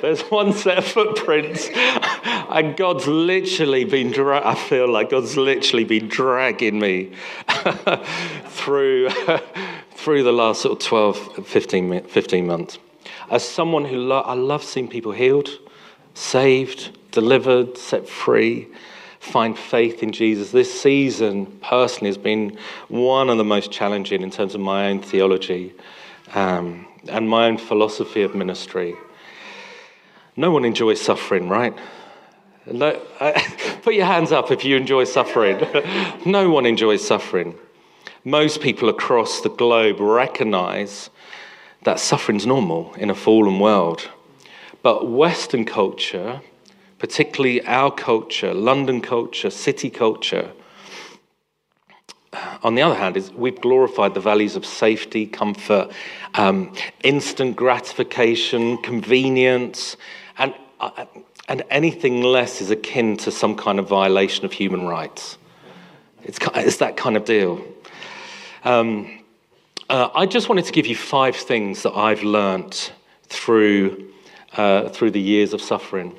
there's 0.00 0.22
one 0.22 0.52
set 0.52 0.78
of 0.78 0.84
footprints 0.84 1.68
and 1.74 2.76
God's 2.76 3.06
literally 3.06 3.84
been, 3.84 4.10
dra- 4.10 4.46
I 4.46 4.54
feel 4.54 4.88
like 4.88 5.10
God's 5.10 5.36
literally 5.36 5.84
been 5.84 6.08
dragging 6.08 6.78
me 6.78 7.12
through, 8.46 9.10
through 9.92 10.22
the 10.22 10.32
last 10.32 10.62
sort 10.62 10.80
of 10.80 10.86
12, 10.86 11.46
15, 11.46 12.04
15 12.04 12.46
months. 12.46 12.78
As 13.30 13.46
someone 13.46 13.84
who 13.84 13.96
lo- 13.96 14.20
I 14.20 14.34
love 14.34 14.62
seeing 14.62 14.88
people 14.88 15.12
healed, 15.12 15.50
saved, 16.14 16.96
delivered, 17.10 17.76
set 17.76 18.08
free, 18.08 18.68
find 19.24 19.58
faith 19.58 20.02
in 20.02 20.12
Jesus. 20.12 20.50
This 20.50 20.80
season, 20.80 21.46
personally, 21.62 22.08
has 22.08 22.18
been 22.18 22.58
one 22.88 23.30
of 23.30 23.38
the 23.38 23.44
most 23.44 23.72
challenging 23.72 24.22
in 24.22 24.30
terms 24.30 24.54
of 24.54 24.60
my 24.60 24.88
own 24.88 25.00
theology 25.00 25.74
um, 26.34 26.86
and 27.08 27.28
my 27.28 27.46
own 27.46 27.56
philosophy 27.56 28.22
of 28.22 28.34
ministry. 28.34 28.94
No 30.36 30.50
one 30.50 30.64
enjoys 30.64 31.00
suffering, 31.00 31.48
right? 31.48 31.74
No, 32.66 33.00
put 33.82 33.94
your 33.94 34.06
hands 34.06 34.30
up 34.32 34.50
if 34.50 34.64
you 34.64 34.76
enjoy 34.76 35.04
suffering. 35.04 35.66
no 36.26 36.50
one 36.50 36.66
enjoys 36.66 37.06
suffering. 37.06 37.54
Most 38.24 38.60
people 38.60 38.88
across 38.88 39.40
the 39.40 39.50
globe 39.50 40.00
recognize 40.00 41.10
that 41.84 42.00
suffering's 42.00 42.46
normal 42.46 42.94
in 42.94 43.10
a 43.10 43.14
fallen 43.14 43.58
world. 43.58 44.08
But 44.82 45.10
Western 45.10 45.64
culture, 45.64 46.40
particularly 47.04 47.62
our 47.66 47.90
culture, 47.90 48.54
London 48.54 49.02
culture, 49.02 49.50
city 49.50 49.90
culture, 49.90 50.50
on 52.62 52.76
the 52.76 52.80
other 52.80 52.94
hand, 52.94 53.18
is 53.18 53.30
we've 53.32 53.60
glorified 53.60 54.14
the 54.14 54.20
values 54.20 54.56
of 54.56 54.64
safety, 54.64 55.26
comfort, 55.26 55.92
um, 56.32 56.72
instant 57.02 57.56
gratification, 57.56 58.78
convenience, 58.78 59.98
and, 60.38 60.54
uh, 60.80 61.04
and 61.46 61.62
anything 61.68 62.22
less 62.22 62.62
is 62.62 62.70
akin 62.70 63.18
to 63.18 63.30
some 63.30 63.54
kind 63.54 63.78
of 63.78 63.86
violation 63.86 64.46
of 64.46 64.52
human 64.52 64.86
rights. 64.86 65.36
It's, 66.22 66.38
it's 66.54 66.78
that 66.78 66.96
kind 66.96 67.18
of 67.18 67.26
deal. 67.26 67.62
Um, 68.64 69.22
uh, 69.90 70.08
I 70.14 70.24
just 70.24 70.48
wanted 70.48 70.64
to 70.64 70.72
give 70.72 70.86
you 70.86 70.96
five 70.96 71.36
things 71.36 71.82
that 71.82 71.92
I've 71.92 72.22
learnt 72.22 72.94
through, 73.24 74.10
uh, 74.56 74.88
through 74.88 75.10
the 75.10 75.20
years 75.20 75.52
of 75.52 75.60
suffering. 75.60 76.16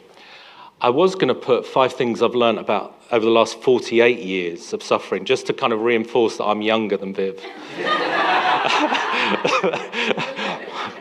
I 0.82 0.90
was 0.90 1.16
going 1.16 1.30
to 1.30 1.36
put 1.36 1.66
five 1.66 1.94
things 1.94 2.22
I've 2.22 2.36
learned 2.36 2.60
about 2.60 3.02
over 3.12 3.24
the 3.24 3.32
last 3.32 3.62
48 3.62 4.20
years 4.20 4.74
of 4.74 4.84
suffering, 4.84 5.24
just 5.24 5.48
to 5.48 5.54
kind 5.54 5.72
of 5.72 5.80
reinforce 5.82 6.36
that 6.38 6.44
I'm 6.46 6.62
younger 6.62 6.98
than 6.98 7.14
Viv. 7.14 7.38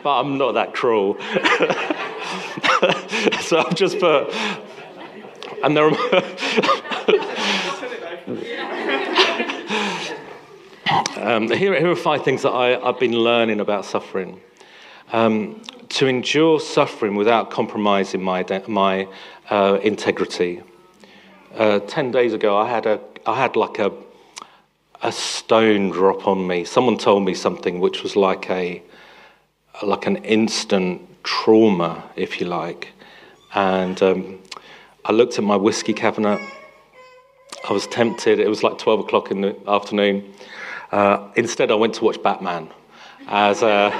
but 0.01 0.19
I'm 0.19 0.37
not 0.37 0.53
that 0.53 0.73
cruel. 0.73 1.15
so 3.41 3.59
I've 3.59 3.75
just 3.75 3.99
put, 3.99 4.33
and 5.63 5.75
there 5.75 5.85
are. 5.85 5.91
um, 11.17 11.49
here, 11.49 11.77
here, 11.77 11.91
are 11.91 11.95
five 11.95 12.23
things 12.23 12.43
that 12.43 12.53
I, 12.53 12.79
have 12.79 12.99
been 12.99 13.17
learning 13.17 13.59
about 13.59 13.83
suffering. 13.83 14.39
Um, 15.11 15.61
to 15.89 16.07
endure 16.07 16.59
suffering 16.59 17.15
without 17.15 17.51
compromising 17.51 18.21
my, 18.21 18.43
my 18.67 19.07
uh, 19.49 19.79
integrity. 19.83 20.61
Uh, 21.55 21.79
Ten 21.79 22.11
days 22.11 22.33
ago, 22.33 22.57
I 22.57 22.69
had, 22.69 22.85
a, 22.85 22.99
I 23.25 23.35
had 23.35 23.55
like 23.55 23.79
a, 23.79 23.91
a 25.01 25.11
stone 25.11 25.89
drop 25.89 26.27
on 26.27 26.45
me. 26.47 26.65
Someone 26.65 26.97
told 26.97 27.23
me 27.23 27.33
something 27.33 27.79
which 27.79 28.03
was 28.03 28.15
like, 28.15 28.49
a, 28.49 28.81
like 29.83 30.05
an 30.05 30.17
instant 30.17 31.01
trauma, 31.23 32.03
if 32.15 32.39
you 32.39 32.47
like. 32.47 32.89
And 33.53 34.01
um, 34.03 34.39
I 35.05 35.11
looked 35.11 35.37
at 35.37 35.43
my 35.43 35.55
whiskey 35.55 35.93
cabinet. 35.93 36.39
I 37.67 37.73
was 37.73 37.87
tempted. 37.87 38.39
It 38.39 38.47
was 38.47 38.63
like 38.63 38.77
12 38.77 39.01
o'clock 39.01 39.31
in 39.31 39.41
the 39.41 39.55
afternoon. 39.67 40.33
Uh, 40.91 41.29
instead, 41.35 41.71
I 41.71 41.75
went 41.75 41.95
to 41.95 42.03
watch 42.03 42.21
Batman 42.21 42.69
as 43.27 43.63
a, 43.63 43.91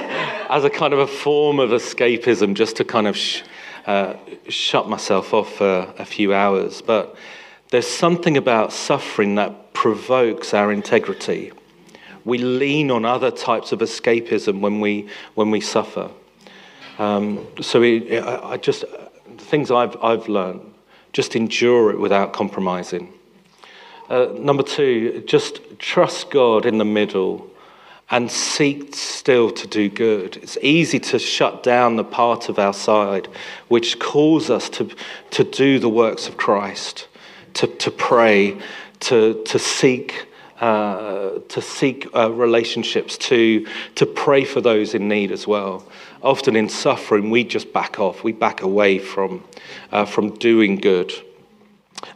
as 0.49 0.63
a 0.63 0.69
kind 0.69 0.93
of 0.93 0.99
a 0.99 1.08
form 1.08 1.60
of 1.60 1.71
escapism, 1.71 2.53
just 2.53 2.75
to 2.77 2.84
kind 2.84 3.08
of 3.08 3.17
sh- 3.17 3.41
uh, 3.86 4.15
shut 4.50 4.89
myself 4.89 5.34
off 5.34 5.54
for 5.54 5.93
a 5.98 6.06
few 6.06 6.34
hours. 6.34 6.82
But 6.82 7.15
there's 7.69 7.88
something 7.88 8.38
about 8.38 8.74
suffering 8.74 9.36
that 9.36 9.74
provokes 9.74 10.54
our 10.54 10.71
integrity. 10.71 11.52
We 12.24 12.39
lean 12.39 12.89
on 12.89 13.06
other 13.06 13.32
types 13.32 13.71
of 13.71 13.80
escapism 13.80 14.60
when 14.60 14.80
we, 14.80 15.10
when 15.36 15.52
we 15.52 15.62
suffer. 15.62 16.10
Um, 16.98 17.48
so 17.62 17.82
we, 17.82 18.17
I 18.17 18.58
just, 18.58 18.86
things 19.38 19.69
I've, 19.69 19.95
I've 20.02 20.28
learned, 20.28 20.74
just 21.13 21.36
endure 21.36 21.91
it 21.91 22.00
without 22.00 22.34
compromising. 22.34 23.13
Uh, 24.10 24.28
number 24.38 24.63
two, 24.63 25.24
just 25.26 25.60
trust 25.80 26.30
God 26.30 26.65
in 26.65 26.78
the 26.78 26.86
middle 26.86 27.50
and 28.11 28.29
seek 28.29 28.95
still 28.95 29.49
to 29.51 29.67
do 29.67 29.89
good. 29.89 30.37
It's 30.37 30.57
easy 30.61 30.99
to 30.99 31.19
shut 31.19 31.63
down 31.63 31.95
the 31.95 32.03
part 32.03 32.49
of 32.49 32.59
our 32.59 32.73
side 32.73 33.27
which 33.67 33.99
calls 33.99 34.49
us 34.49 34.69
to, 34.69 34.89
to 35.31 35.43
do 35.43 35.79
the 35.79 35.89
works 35.89 36.27
of 36.27 36.37
Christ, 36.37 37.07
to, 37.55 37.67
to 37.67 37.91
pray, 37.91 38.59
to, 39.01 39.43
to 39.43 39.59
seek. 39.59 40.27
Uh, 40.57 41.39
to 41.49 41.61
seek 41.61 42.07
uh, 42.15 42.31
relationships, 42.31 43.17
to, 43.17 43.67
to 43.95 44.05
pray 44.05 44.45
for 44.45 44.61
those 44.61 44.95
in 44.95 45.09
need 45.09 45.29
as 45.29 45.45
well. 45.45 45.85
Often 46.23 46.55
in 46.55 46.69
suffering, 46.69 47.29
we 47.29 47.43
just 47.43 47.73
back 47.73 47.99
off, 47.99 48.23
we 48.23 48.31
back 48.31 48.61
away 48.61 48.97
from, 48.97 49.43
uh, 49.91 50.05
from 50.05 50.29
doing 50.35 50.77
good. 50.77 51.11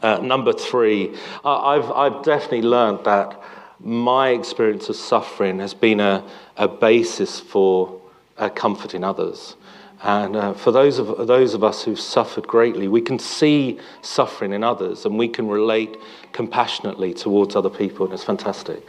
Uh, 0.01 0.19
number 0.19 0.53
three, 0.53 1.13
I've, 1.43 1.91
I've 1.91 2.23
definitely 2.23 2.61
learned 2.61 3.03
that 3.03 3.37
my 3.79 4.29
experience 4.29 4.89
of 4.89 4.95
suffering 4.95 5.59
has 5.59 5.73
been 5.73 5.99
a, 5.99 6.23
a 6.57 6.67
basis 6.67 7.39
for 7.39 8.01
uh, 8.37 8.49
comforting 8.49 9.03
others. 9.03 9.55
And 10.01 10.35
uh, 10.35 10.53
for 10.53 10.71
those 10.71 10.97
of, 10.97 11.27
those 11.27 11.53
of 11.53 11.63
us 11.63 11.83
who've 11.83 11.99
suffered 11.99 12.47
greatly, 12.47 12.87
we 12.87 13.01
can 13.01 13.19
see 13.19 13.79
suffering 14.01 14.53
in 14.53 14.63
others 14.63 15.05
and 15.05 15.17
we 15.17 15.27
can 15.27 15.47
relate 15.47 15.97
compassionately 16.31 17.13
towards 17.13 17.55
other 17.55 17.69
people, 17.69 18.05
and 18.05 18.13
it's 18.13 18.23
fantastic. 18.23 18.87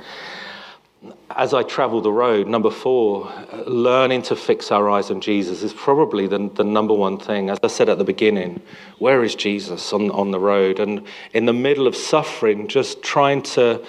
As 1.30 1.54
I 1.54 1.62
travel 1.62 2.00
the 2.00 2.12
road, 2.12 2.46
number 2.46 2.70
four, 2.70 3.32
learning 3.66 4.22
to 4.22 4.36
fix 4.36 4.70
our 4.70 4.90
eyes 4.90 5.10
on 5.10 5.20
Jesus 5.20 5.62
is 5.62 5.72
probably 5.72 6.26
the, 6.26 6.50
the 6.54 6.64
number 6.64 6.92
one 6.92 7.18
thing. 7.18 7.48
As 7.48 7.58
I 7.62 7.68
said 7.68 7.88
at 7.88 7.98
the 7.98 8.04
beginning, 8.04 8.60
where 8.98 9.24
is 9.24 9.34
Jesus 9.34 9.92
on, 9.92 10.10
on 10.10 10.30
the 10.30 10.38
road? 10.38 10.78
And 10.78 11.06
in 11.32 11.46
the 11.46 11.52
middle 11.52 11.86
of 11.86 11.96
suffering, 11.96 12.68
just 12.68 13.02
trying 13.02 13.42
to 13.42 13.84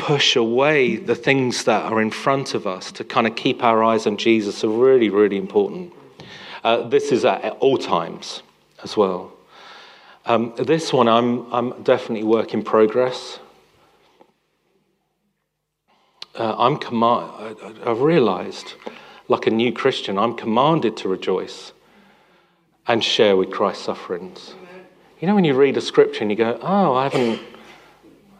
push 0.00 0.34
away 0.34 0.96
the 0.96 1.14
things 1.14 1.64
that 1.64 1.92
are 1.92 2.00
in 2.00 2.10
front 2.10 2.54
of 2.54 2.66
us 2.66 2.90
to 2.90 3.04
kind 3.04 3.26
of 3.26 3.36
keep 3.36 3.62
our 3.62 3.84
eyes 3.84 4.06
on 4.06 4.16
Jesus 4.16 4.64
are 4.64 4.68
really, 4.68 5.10
really 5.10 5.36
important. 5.36 5.92
Uh, 6.64 6.88
this 6.88 7.12
is 7.12 7.24
at 7.24 7.52
all 7.60 7.76
times 7.76 8.42
as 8.82 8.96
well. 8.96 9.30
Um, 10.24 10.54
this 10.56 10.90
one, 10.90 11.06
I'm, 11.06 11.52
I'm 11.52 11.82
definitely 11.82 12.24
work 12.24 12.54
in 12.54 12.62
progress. 12.62 13.40
Uh, 16.34 16.54
I'm 16.56 16.78
command, 16.78 17.58
I've 17.84 18.00
realized, 18.00 18.74
like 19.28 19.46
a 19.46 19.50
new 19.50 19.70
Christian, 19.70 20.18
I'm 20.18 20.34
commanded 20.34 20.96
to 20.98 21.08
rejoice 21.08 21.72
and 22.86 23.04
share 23.04 23.36
with 23.36 23.50
Christ's 23.50 23.84
sufferings. 23.84 24.54
You 25.20 25.28
know, 25.28 25.34
when 25.34 25.44
you 25.44 25.52
read 25.52 25.76
a 25.76 25.82
scripture 25.82 26.22
and 26.22 26.30
you 26.30 26.36
go, 26.38 26.58
oh, 26.62 26.94
I 26.94 27.08
haven't 27.08 27.49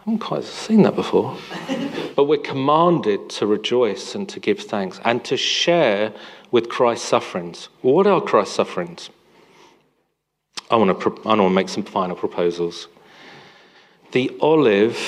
I 0.01 0.05
haven't 0.05 0.21
quite 0.21 0.45
seen 0.45 0.83
that 0.85 0.97
before. 0.97 1.37
but 2.17 2.25
we're 2.25 2.39
commanded 2.39 3.29
to 3.31 3.47
rejoice 3.47 4.15
and 4.15 4.27
to 4.31 4.41
give 4.41 4.61
thanks 4.61 4.99
and 5.05 5.23
to 5.27 5.37
share 5.37 6.15
with 6.51 6.71
Christ's 6.71 7.07
sufferings. 7.07 7.69
What 7.83 8.07
are 8.07 8.23
Christ's 8.23 8.55
sufferings? 8.55 9.11
I 10.71 10.77
want 10.77 10.99
to, 10.99 11.21
I 11.27 11.29
want 11.29 11.41
to 11.43 11.51
make 11.51 11.69
some 11.69 11.83
final 11.83 12.17
proposals. 12.17 12.89
The 14.13 14.35
olive 14.41 14.99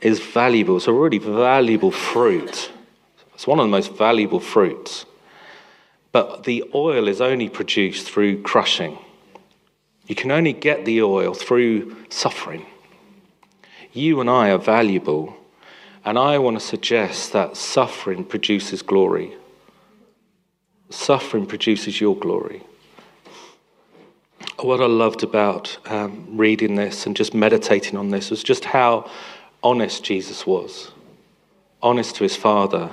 is 0.00 0.18
valuable. 0.18 0.78
It's 0.78 0.86
a 0.86 0.92
really 0.94 1.18
valuable 1.18 1.90
fruit. 1.90 2.70
It's 3.34 3.46
one 3.46 3.58
of 3.58 3.66
the 3.66 3.70
most 3.70 3.92
valuable 3.92 4.40
fruits. 4.40 5.04
But 6.10 6.44
the 6.44 6.64
oil 6.74 7.06
is 7.06 7.20
only 7.20 7.50
produced 7.50 8.10
through 8.10 8.42
crushing. 8.42 8.96
You 10.06 10.14
can 10.14 10.30
only 10.30 10.54
get 10.54 10.86
the 10.86 11.02
oil 11.02 11.34
through 11.34 11.96
suffering. 12.08 12.64
You 13.92 14.20
and 14.20 14.28
I 14.28 14.50
are 14.50 14.58
valuable, 14.58 15.34
and 16.04 16.18
I 16.18 16.38
want 16.38 16.58
to 16.58 16.64
suggest 16.64 17.32
that 17.32 17.56
suffering 17.56 18.24
produces 18.24 18.82
glory. 18.82 19.32
Suffering 20.90 21.46
produces 21.46 22.00
your 22.00 22.16
glory. 22.16 22.62
What 24.60 24.80
I 24.80 24.86
loved 24.86 25.22
about 25.22 25.78
um, 25.86 26.36
reading 26.36 26.74
this 26.74 27.06
and 27.06 27.16
just 27.16 27.32
meditating 27.34 27.96
on 27.96 28.10
this 28.10 28.30
was 28.30 28.42
just 28.42 28.64
how 28.64 29.10
honest 29.62 30.04
Jesus 30.04 30.46
was, 30.46 30.90
honest 31.82 32.16
to 32.16 32.24
his 32.24 32.36
Father. 32.36 32.90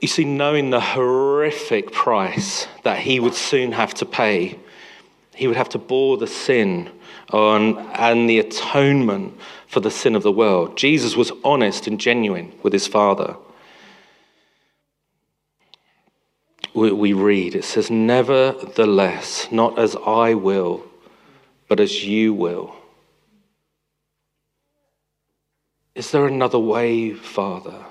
You 0.00 0.08
see, 0.08 0.24
knowing 0.24 0.70
the 0.70 0.80
horrific 0.80 1.92
price 1.92 2.66
that 2.84 2.98
he 2.98 3.20
would 3.20 3.34
soon 3.34 3.72
have 3.72 3.94
to 3.94 4.06
pay, 4.06 4.58
he 5.34 5.46
would 5.46 5.56
have 5.56 5.68
to 5.70 5.78
bore 5.78 6.16
the 6.16 6.26
sin 6.26 6.90
on, 7.32 7.78
and 7.94 8.28
the 8.28 8.38
atonement 8.38 9.38
for 9.66 9.80
the 9.80 9.90
sin 9.90 10.14
of 10.14 10.22
the 10.22 10.32
world. 10.32 10.76
Jesus 10.76 11.16
was 11.16 11.32
honest 11.44 11.86
and 11.86 12.00
genuine 12.00 12.52
with 12.62 12.72
his 12.72 12.86
Father. 12.86 13.36
We, 16.74 16.92
we 16.92 17.12
read, 17.12 17.54
it 17.54 17.64
says, 17.64 17.90
Nevertheless, 17.90 19.48
not 19.50 19.78
as 19.78 19.96
I 20.06 20.34
will, 20.34 20.84
but 21.68 21.80
as 21.80 22.04
you 22.04 22.32
will. 22.34 22.74
Is 25.94 26.10
there 26.12 26.26
another 26.26 26.58
way, 26.58 27.12
Father? 27.12 27.84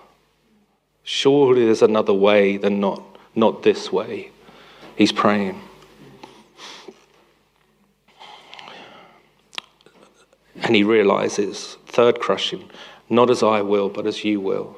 Surely 1.03 1.65
there's 1.65 1.81
another 1.81 2.13
way 2.13 2.57
than 2.57 2.79
not, 2.79 3.03
not 3.35 3.63
this 3.63 3.91
way. 3.91 4.31
He's 4.95 5.11
praying. 5.11 5.61
And 10.55 10.75
he 10.75 10.83
realizes, 10.83 11.77
third 11.85 12.19
crushing, 12.19 12.69
not 13.09 13.29
as 13.29 13.43
I 13.43 13.61
will, 13.61 13.89
but 13.89 14.05
as 14.05 14.23
you 14.23 14.39
will. 14.39 14.75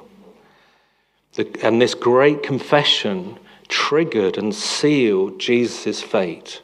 The, 1.34 1.50
and 1.64 1.82
this 1.82 1.94
great 1.94 2.44
confession 2.44 3.40
triggered 3.68 4.38
and 4.38 4.54
sealed 4.54 5.40
Jesus' 5.40 6.02
fate, 6.02 6.62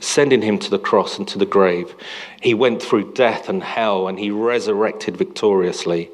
sending 0.00 0.42
him 0.42 0.58
to 0.58 0.70
the 0.70 0.78
cross 0.78 1.18
and 1.18 1.26
to 1.28 1.38
the 1.38 1.46
grave. 1.46 1.94
He 2.42 2.54
went 2.54 2.82
through 2.82 3.14
death 3.14 3.48
and 3.48 3.62
hell 3.62 4.06
and 4.06 4.18
he 4.18 4.30
resurrected 4.30 5.16
victoriously 5.16 6.10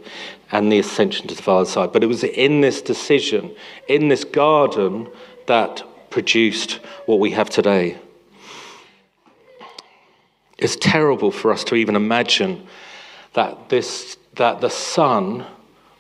and 0.53 0.70
the 0.70 0.79
ascension 0.79 1.27
to 1.27 1.35
the 1.35 1.42
Father's 1.42 1.70
side. 1.70 1.92
But 1.92 2.05
it 2.05 2.07
was 2.07 2.24
in 2.24 2.61
this 2.61 2.81
decision, 2.81 3.55
in 3.88 4.09
this 4.09 4.24
garden, 4.24 5.09
that 5.46 5.83
produced 6.11 6.74
what 7.07 7.18
we 7.18 7.33
have 7.33 7.51
today. 7.51 7.98
It's 10.59 10.77
terrible 10.77 11.31
for 11.31 11.53
us 11.53 11.64
to 11.64 11.77
even 11.77 11.94
imagine 11.94 12.66
that, 13.35 13.68
this, 13.68 14.16
that 14.35 14.61
the 14.61 14.71
Son 14.71 15.47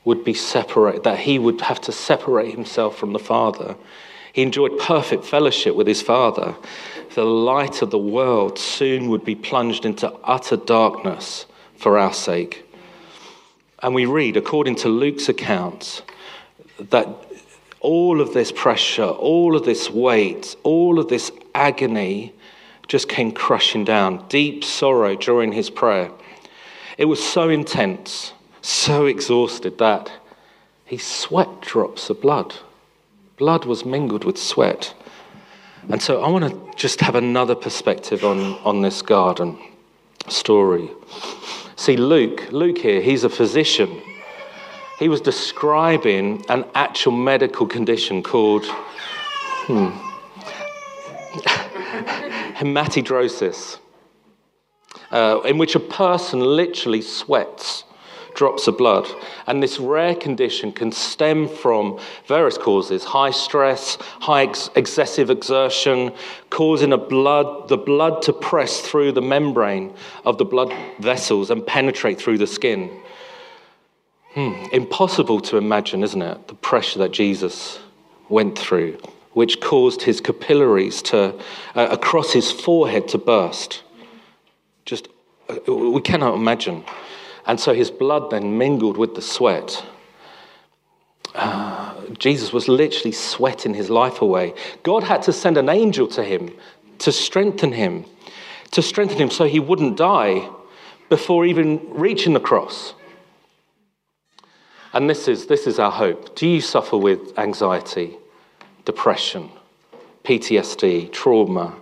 would 0.04 0.24
be 0.24 0.34
separate, 0.34 1.04
that 1.04 1.20
he 1.20 1.38
would 1.38 1.60
have 1.60 1.80
to 1.82 1.92
separate 1.92 2.52
himself 2.52 2.96
from 2.96 3.12
the 3.12 3.18
Father. 3.18 3.76
He 4.32 4.42
enjoyed 4.42 4.78
perfect 4.78 5.24
fellowship 5.24 5.76
with 5.76 5.86
his 5.86 6.02
Father. 6.02 6.56
The 7.14 7.24
light 7.24 7.82
of 7.82 7.90
the 7.90 7.98
world 7.98 8.58
soon 8.58 9.08
would 9.08 9.24
be 9.24 9.34
plunged 9.34 9.84
into 9.84 10.12
utter 10.24 10.56
darkness 10.56 11.46
for 11.76 11.98
our 11.98 12.12
sake. 12.12 12.64
And 13.80 13.94
we 13.94 14.06
read, 14.06 14.36
according 14.36 14.76
to 14.76 14.88
Luke's 14.88 15.28
accounts, 15.28 16.02
that 16.90 17.08
all 17.80 18.20
of 18.20 18.34
this 18.34 18.50
pressure, 18.50 19.04
all 19.04 19.54
of 19.54 19.64
this 19.64 19.88
weight, 19.88 20.56
all 20.64 20.98
of 20.98 21.08
this 21.08 21.30
agony 21.54 22.32
just 22.88 23.08
came 23.08 23.30
crushing 23.32 23.84
down. 23.84 24.26
Deep 24.28 24.64
sorrow 24.64 25.14
during 25.14 25.52
his 25.52 25.70
prayer. 25.70 26.10
It 26.96 27.04
was 27.04 27.24
so 27.24 27.48
intense, 27.48 28.32
so 28.60 29.06
exhausted 29.06 29.78
that 29.78 30.10
he 30.84 30.96
sweat 30.96 31.60
drops 31.60 32.10
of 32.10 32.20
blood. 32.20 32.54
Blood 33.36 33.66
was 33.66 33.84
mingled 33.84 34.24
with 34.24 34.38
sweat. 34.38 34.94
And 35.90 36.02
so 36.02 36.22
I 36.22 36.28
want 36.28 36.50
to 36.50 36.76
just 36.76 37.00
have 37.02 37.14
another 37.14 37.54
perspective 37.54 38.24
on, 38.24 38.54
on 38.64 38.82
this 38.82 39.02
garden 39.02 39.58
story. 40.28 40.90
See, 41.76 41.96
Luke, 41.96 42.50
Luke 42.50 42.78
here, 42.78 43.00
he's 43.00 43.22
a 43.22 43.28
physician. 43.28 44.02
He 44.98 45.08
was 45.08 45.20
describing 45.20 46.44
an 46.48 46.64
actual 46.74 47.12
medical 47.12 47.66
condition 47.66 48.22
called 48.22 48.64
hmm, 48.66 49.90
hematidrosis, 52.58 53.78
uh, 55.10 55.40
in 55.44 55.58
which 55.58 55.74
a 55.74 55.80
person 55.80 56.40
literally 56.40 57.02
sweats 57.02 57.84
drops 58.34 58.68
of 58.68 58.78
blood. 58.78 59.06
And 59.46 59.62
this 59.62 59.80
rare 59.80 60.14
condition 60.14 60.70
can 60.72 60.92
stem 60.92 61.48
from 61.48 61.98
various 62.26 62.56
causes 62.56 63.04
high 63.04 63.32
stress, 63.32 63.96
high 64.20 64.44
ex- 64.44 64.70
excessive 64.76 65.28
exertion, 65.28 66.12
causing 66.50 66.92
a 66.92 66.98
blood, 66.98 67.68
the 67.68 67.76
blood 67.76 68.22
to 68.22 68.32
press 68.32 68.80
through 68.80 69.12
the 69.12 69.22
membrane 69.22 69.92
of 70.24 70.38
the 70.38 70.44
blood 70.44 70.72
vessels 71.00 71.50
and 71.50 71.66
penetrate 71.66 72.20
through 72.20 72.38
the 72.38 72.46
skin. 72.46 72.90
Hmm. 74.34 74.52
Impossible 74.72 75.40
to 75.40 75.56
imagine, 75.56 76.04
isn't 76.04 76.22
it? 76.22 76.48
The 76.48 76.54
pressure 76.54 77.00
that 77.00 77.10
Jesus 77.10 77.80
went 78.28 78.56
through 78.56 78.98
which 79.32 79.60
caused 79.60 80.02
his 80.02 80.20
capillaries 80.20 81.02
to, 81.02 81.34
uh, 81.74 81.88
across 81.90 82.32
his 82.32 82.50
forehead 82.50 83.08
to 83.08 83.18
burst. 83.18 83.82
Just, 84.84 85.08
uh, 85.48 85.72
we 85.72 86.00
cannot 86.00 86.34
imagine. 86.34 86.84
And 87.46 87.58
so 87.58 87.74
his 87.74 87.90
blood 87.90 88.30
then 88.30 88.58
mingled 88.58 88.96
with 88.96 89.14
the 89.14 89.22
sweat. 89.22 89.84
Uh, 91.34 91.94
Jesus 92.18 92.52
was 92.52 92.68
literally 92.68 93.12
sweating 93.12 93.74
his 93.74 93.90
life 93.90 94.22
away. 94.22 94.54
God 94.82 95.04
had 95.04 95.22
to 95.22 95.32
send 95.32 95.56
an 95.56 95.68
angel 95.68 96.08
to 96.08 96.24
him 96.24 96.50
to 96.98 97.12
strengthen 97.12 97.72
him, 97.72 98.04
to 98.72 98.82
strengthen 98.82 99.18
him 99.18 99.30
so 99.30 99.44
he 99.44 99.60
wouldn't 99.60 99.96
die 99.96 100.48
before 101.08 101.44
even 101.46 101.80
reaching 101.90 102.32
the 102.32 102.40
cross. 102.40 102.94
And 104.92 105.08
this 105.08 105.28
is, 105.28 105.46
this 105.46 105.66
is 105.66 105.78
our 105.78 105.90
hope. 105.90 106.34
Do 106.34 106.46
you 106.46 106.60
suffer 106.60 106.96
with 106.96 107.38
anxiety? 107.38 108.16
Depression, 108.88 109.50
PTSD, 110.24 111.12
trauma? 111.12 111.74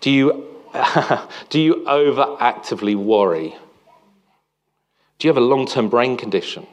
Do 0.00 0.10
you, 0.10 0.26
do 1.50 1.60
you 1.60 1.84
overactively 1.86 2.96
worry? 2.96 3.54
Do 5.18 5.28
you 5.28 5.28
have 5.28 5.36
a 5.36 5.46
long 5.52 5.66
term 5.66 5.90
brain 5.90 6.16
condition? 6.16 6.66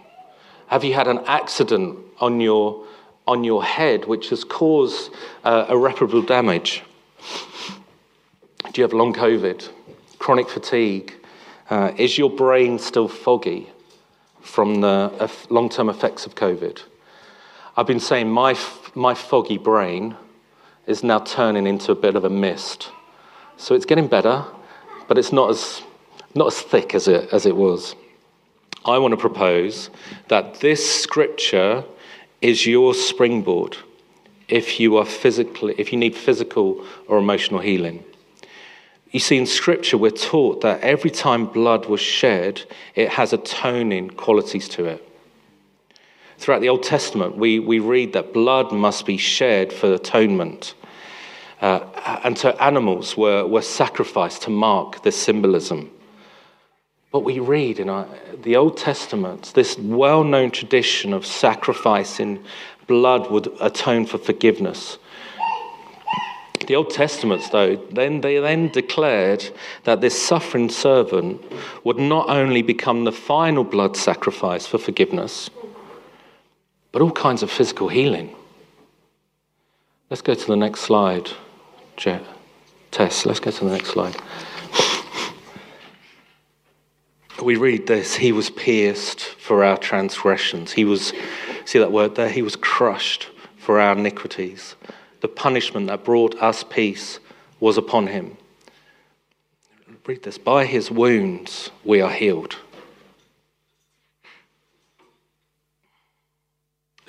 Have 0.67 0.85
you 0.85 0.93
had 0.93 1.09
an 1.09 1.19
accident 1.27 1.99
on 2.21 2.39
your, 2.39 2.85
on 3.27 3.43
your 3.43 3.61
head 3.61 4.05
which 4.05 4.29
has 4.29 4.45
caused 4.45 5.11
uh, 5.43 5.65
irreparable 5.69 6.21
damage? 6.21 6.81
Do 8.71 8.79
you 8.79 8.83
have 8.83 8.93
long 8.93 9.13
COVID, 9.13 9.67
chronic 10.17 10.47
fatigue? 10.47 11.13
Uh, 11.69 11.91
is 11.97 12.17
your 12.17 12.29
brain 12.29 12.79
still 12.79 13.09
foggy 13.09 13.69
from 14.39 14.79
the 14.79 15.29
long 15.49 15.67
term 15.67 15.89
effects 15.89 16.25
of 16.25 16.35
COVID? 16.35 16.83
I've 17.77 17.87
been 17.87 17.99
saying 17.99 18.29
my, 18.29 18.57
my 18.95 19.13
foggy 19.13 19.57
brain 19.57 20.15
is 20.87 21.03
now 21.03 21.19
turning 21.19 21.67
into 21.67 21.91
a 21.91 21.95
bit 21.95 22.15
of 22.15 22.25
a 22.25 22.29
mist. 22.29 22.91
So 23.55 23.75
it's 23.75 23.85
getting 23.85 24.07
better, 24.07 24.43
but 25.07 25.17
it's 25.17 25.31
not 25.31 25.49
as, 25.51 25.81
not 26.35 26.47
as 26.47 26.61
thick 26.61 26.93
as 26.93 27.07
it, 27.07 27.29
as 27.31 27.45
it 27.45 27.55
was. 27.55 27.95
I 28.83 28.97
want 28.97 29.11
to 29.11 29.17
propose 29.17 29.89
that 30.27 30.55
this 30.55 31.01
scripture 31.01 31.83
is 32.41 32.65
your 32.65 32.93
springboard 32.93 33.77
if 34.47 34.79
you 34.79 34.97
are 34.97 35.05
physically, 35.05 35.75
if 35.77 35.93
you 35.93 35.97
need 35.97 36.15
physical 36.15 36.85
or 37.07 37.19
emotional 37.19 37.61
healing. 37.61 38.03
You 39.11 39.19
see, 39.19 39.37
in 39.37 39.45
scripture, 39.45 39.97
we're 39.97 40.11
taught 40.11 40.61
that 40.61 40.81
every 40.81 41.11
time 41.11 41.45
blood 41.45 41.85
was 41.85 42.01
shed, 42.01 42.63
it 42.95 43.09
has 43.09 43.33
atoning 43.33 44.11
qualities 44.11 44.67
to 44.69 44.85
it. 44.85 45.10
Throughout 46.41 46.61
the 46.61 46.69
Old 46.69 46.81
Testament, 46.81 47.37
we, 47.37 47.59
we 47.59 47.77
read 47.77 48.13
that 48.13 48.33
blood 48.33 48.71
must 48.71 49.05
be 49.05 49.15
shed 49.15 49.71
for 49.71 49.93
atonement. 49.93 50.73
Uh, 51.61 51.81
and 52.23 52.35
so 52.35 52.49
animals 52.59 53.15
were, 53.15 53.45
were 53.45 53.61
sacrificed 53.61 54.41
to 54.41 54.49
mark 54.49 55.03
this 55.03 55.15
symbolism. 55.15 55.91
But 57.11 57.19
we 57.19 57.37
read 57.37 57.77
in 57.79 57.89
our, 57.89 58.07
the 58.41 58.55
Old 58.55 58.75
Testament 58.75 59.51
this 59.53 59.77
well 59.77 60.23
known 60.23 60.49
tradition 60.49 61.13
of 61.13 61.27
sacrificing 61.27 62.43
blood 62.87 63.29
would 63.29 63.47
atone 63.61 64.07
for 64.07 64.17
forgiveness. 64.17 64.97
The 66.65 66.75
Old 66.75 66.89
Testament, 66.89 67.43
though, 67.51 67.75
then 67.75 68.21
they 68.21 68.39
then 68.39 68.69
declared 68.69 69.47
that 69.83 70.01
this 70.01 70.19
suffering 70.19 70.69
servant 70.69 71.39
would 71.83 71.99
not 71.99 72.31
only 72.31 72.63
become 72.63 73.03
the 73.03 73.11
final 73.11 73.63
blood 73.63 73.95
sacrifice 73.95 74.65
for 74.65 74.79
forgiveness, 74.79 75.51
but 76.91 77.01
all 77.01 77.11
kinds 77.11 77.43
of 77.43 77.51
physical 77.51 77.87
healing. 77.87 78.35
Let's 80.09 80.21
go 80.21 80.33
to 80.33 80.47
the 80.47 80.57
next 80.57 80.81
slide, 80.81 81.29
Jet. 81.95 82.23
Tess, 82.91 83.25
let's 83.25 83.39
go 83.39 83.51
to 83.51 83.65
the 83.65 83.71
next 83.71 83.89
slide. 83.89 84.15
We 87.41 87.55
read 87.55 87.87
this 87.87 88.15
He 88.15 88.31
was 88.31 88.49
pierced 88.49 89.21
for 89.21 89.63
our 89.63 89.77
transgressions. 89.77 90.73
He 90.73 90.85
was, 90.85 91.13
see 91.65 91.79
that 91.79 91.91
word 91.91 92.15
there? 92.15 92.29
He 92.29 92.41
was 92.41 92.55
crushed 92.55 93.29
for 93.57 93.79
our 93.79 93.97
iniquities. 93.97 94.75
The 95.21 95.27
punishment 95.27 95.87
that 95.87 96.03
brought 96.03 96.35
us 96.41 96.63
peace 96.63 97.19
was 97.59 97.77
upon 97.77 98.07
him. 98.07 98.37
Read 100.05 100.23
this. 100.23 100.37
By 100.37 100.65
his 100.65 100.91
wounds 100.91 101.71
we 101.83 102.01
are 102.01 102.11
healed. 102.11 102.57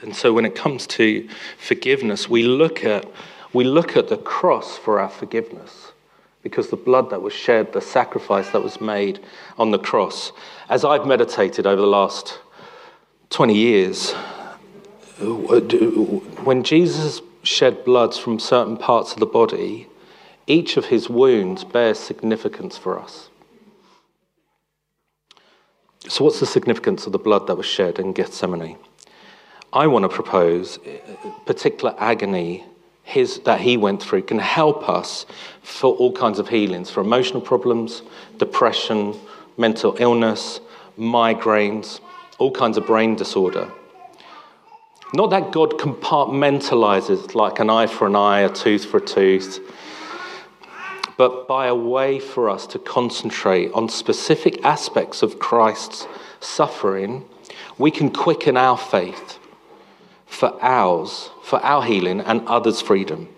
And 0.02 0.14
so 0.14 0.32
when 0.32 0.44
it 0.44 0.54
comes 0.54 0.86
to 0.88 1.28
forgiveness, 1.58 2.28
we 2.28 2.42
look 2.42 2.84
at, 2.84 3.06
we 3.52 3.64
look 3.64 3.96
at 3.96 4.08
the 4.08 4.16
cross 4.16 4.76
for 4.76 5.00
our 5.00 5.08
forgiveness 5.08 5.92
because 6.42 6.70
the 6.70 6.76
blood 6.76 7.10
that 7.10 7.22
was 7.22 7.32
shed, 7.32 7.72
the 7.72 7.80
sacrifice 7.80 8.50
that 8.50 8.62
was 8.62 8.80
made 8.80 9.20
on 9.58 9.70
the 9.70 9.78
cross. 9.78 10.32
As 10.68 10.84
I've 10.84 11.06
meditated 11.06 11.66
over 11.66 11.80
the 11.80 11.86
last 11.86 12.40
20 13.30 13.54
years, 13.54 14.12
when 16.42 16.64
Jesus 16.64 17.22
shed 17.44 17.84
blood 17.84 18.14
from 18.14 18.40
certain 18.40 18.76
parts 18.76 19.12
of 19.12 19.20
the 19.20 19.26
body, 19.26 19.86
each 20.48 20.76
of 20.76 20.86
his 20.86 21.08
wounds 21.08 21.62
bears 21.62 21.98
significance 21.98 22.76
for 22.76 22.98
us. 22.98 23.28
So, 26.08 26.24
what's 26.24 26.40
the 26.40 26.46
significance 26.46 27.06
of 27.06 27.12
the 27.12 27.18
blood 27.18 27.46
that 27.46 27.56
was 27.56 27.66
shed 27.66 28.00
in 28.00 28.12
Gethsemane? 28.12 28.76
I 29.72 29.86
want 29.86 30.02
to 30.02 30.08
propose 30.10 30.78
particular 31.46 31.94
agony 31.96 32.64
his, 33.04 33.40
that 33.40 33.60
he 33.60 33.76
went 33.76 34.02
through 34.02 34.22
can 34.22 34.38
help 34.38 34.88
us 34.88 35.26
for 35.62 35.94
all 35.94 36.12
kinds 36.12 36.38
of 36.38 36.48
healings, 36.48 36.90
for 36.90 37.00
emotional 37.00 37.40
problems, 37.40 38.02
depression, 38.36 39.14
mental 39.56 39.96
illness, 39.98 40.60
migraines, 40.98 42.00
all 42.38 42.50
kinds 42.50 42.76
of 42.76 42.86
brain 42.86 43.16
disorder. 43.16 43.70
Not 45.14 45.30
that 45.30 45.52
God 45.52 45.72
compartmentalizes 45.72 47.34
like 47.34 47.58
an 47.58 47.70
eye 47.70 47.86
for 47.86 48.06
an 48.06 48.16
eye, 48.16 48.40
a 48.40 48.50
tooth 48.50 48.84
for 48.84 48.98
a 48.98 49.04
tooth, 49.04 49.60
but 51.16 51.46
by 51.48 51.66
a 51.66 51.74
way 51.74 52.18
for 52.18 52.48
us 52.48 52.66
to 52.68 52.78
concentrate 52.78 53.72
on 53.72 53.88
specific 53.88 54.64
aspects 54.64 55.22
of 55.22 55.38
Christ's 55.38 56.06
suffering, 56.40 57.24
we 57.78 57.90
can 57.90 58.10
quicken 58.10 58.56
our 58.56 58.78
faith 58.78 59.38
for 60.32 60.56
ours, 60.62 61.30
for 61.42 61.60
our 61.60 61.82
healing 61.82 62.20
and 62.20 62.46
others' 62.48 62.80
freedom. 62.80 63.28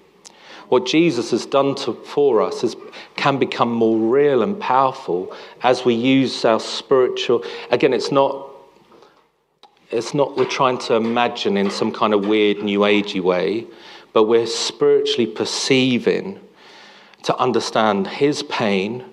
What 0.68 0.86
Jesus 0.86 1.32
has 1.32 1.44
done 1.44 1.74
to, 1.76 1.92
for 1.92 2.40
us 2.40 2.62
is, 2.62 2.76
can 3.16 3.36
become 3.38 3.72
more 3.72 3.98
real 3.98 4.42
and 4.42 4.58
powerful 4.58 5.34
as 5.62 5.84
we 5.84 5.94
use 5.94 6.44
our 6.44 6.60
spiritual. 6.60 7.44
Again, 7.70 7.92
it's 7.92 8.12
not. 8.12 8.50
It's 9.90 10.14
not 10.14 10.36
we're 10.36 10.46
trying 10.46 10.78
to 10.78 10.94
imagine 10.94 11.56
in 11.56 11.70
some 11.70 11.92
kind 11.92 12.14
of 12.14 12.26
weird 12.26 12.62
new 12.62 12.80
agey 12.80 13.20
way, 13.20 13.66
but 14.12 14.24
we're 14.24 14.46
spiritually 14.46 15.26
perceiving 15.26 16.40
to 17.24 17.36
understand 17.36 18.06
his 18.06 18.42
pain 18.44 19.04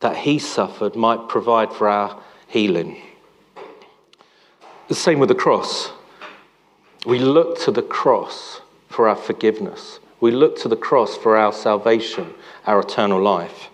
that 0.00 0.16
he 0.16 0.38
suffered 0.38 0.96
might 0.96 1.28
provide 1.28 1.72
for 1.72 1.88
our 1.88 2.22
healing. 2.46 3.02
The 4.86 4.94
same 4.94 5.18
with 5.18 5.28
the 5.28 5.34
cross. 5.34 5.92
We 7.06 7.18
look 7.18 7.58
to 7.60 7.70
the 7.70 7.82
cross 7.82 8.60
for 8.88 9.08
our 9.08 9.16
forgiveness. 9.16 10.00
We 10.20 10.30
look 10.30 10.58
to 10.60 10.68
the 10.68 10.76
cross 10.76 11.16
for 11.16 11.36
our 11.36 11.52
salvation, 11.52 12.34
our 12.66 12.80
eternal 12.80 13.22
life. 13.22 13.68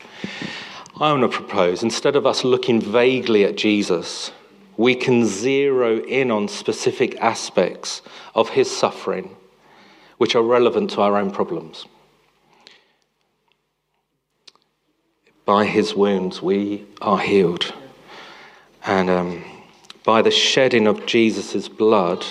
I 1.01 1.11
want 1.13 1.23
to 1.23 1.29
propose 1.29 1.83
instead 1.83 2.17
of 2.17 2.27
us 2.27 2.45
looking 2.45 2.81
vaguely 2.81 3.45
at 3.45 3.57
Jesus, 3.57 4.31
we 4.77 4.95
can 4.95 5.25
zero 5.25 6.01
in 6.05 6.31
on 6.31 6.49
specific 6.49 7.17
aspects 7.21 8.03
of 8.35 8.51
his 8.51 8.75
suffering 8.75 9.37
which 10.19 10.35
are 10.35 10.43
relevant 10.43 10.91
to 10.91 11.01
our 11.01 11.17
own 11.17 11.31
problems. 11.31 11.87
By 15.45 15.67
his 15.67 15.95
wounds, 15.95 16.41
we 16.41 16.87
are 17.01 17.19
healed. 17.19 17.75
And 18.87 19.11
um, 19.11 19.45
by 20.05 20.23
the 20.23 20.31
shedding 20.31 20.87
of 20.87 21.07
Jesus' 21.07 21.69
blood, 21.69 22.25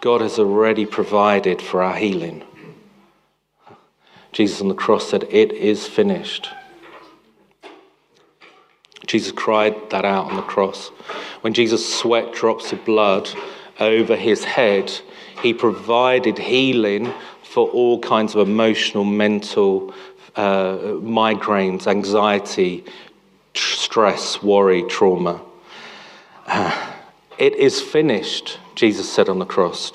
God 0.00 0.20
has 0.22 0.38
already 0.38 0.86
provided 0.86 1.60
for 1.60 1.82
our 1.82 1.96
healing. 1.96 2.42
Jesus 4.32 4.60
on 4.60 4.68
the 4.68 4.74
cross 4.74 5.10
said, 5.10 5.24
It 5.30 5.52
is 5.52 5.86
finished. 5.86 6.48
Jesus 9.06 9.32
cried 9.32 9.90
that 9.90 10.04
out 10.04 10.30
on 10.30 10.36
the 10.36 10.42
cross. 10.42 10.88
When 11.40 11.52
Jesus 11.52 11.98
sweat 11.98 12.32
drops 12.32 12.72
of 12.72 12.84
blood 12.84 13.28
over 13.80 14.14
his 14.14 14.44
head, 14.44 14.92
he 15.42 15.52
provided 15.52 16.38
healing 16.38 17.12
for 17.42 17.68
all 17.68 17.98
kinds 17.98 18.34
of 18.34 18.46
emotional, 18.46 19.04
mental, 19.04 19.92
uh, 20.36 20.76
migraines, 21.02 21.86
anxiety, 21.86 22.84
tr- 23.52 23.74
stress, 23.74 24.42
worry, 24.42 24.84
trauma. 24.84 25.40
Uh, 26.46 26.86
it 27.40 27.56
is 27.56 27.80
finished, 27.80 28.58
Jesus 28.74 29.10
said 29.10 29.30
on 29.30 29.38
the 29.38 29.46
cross. 29.46 29.92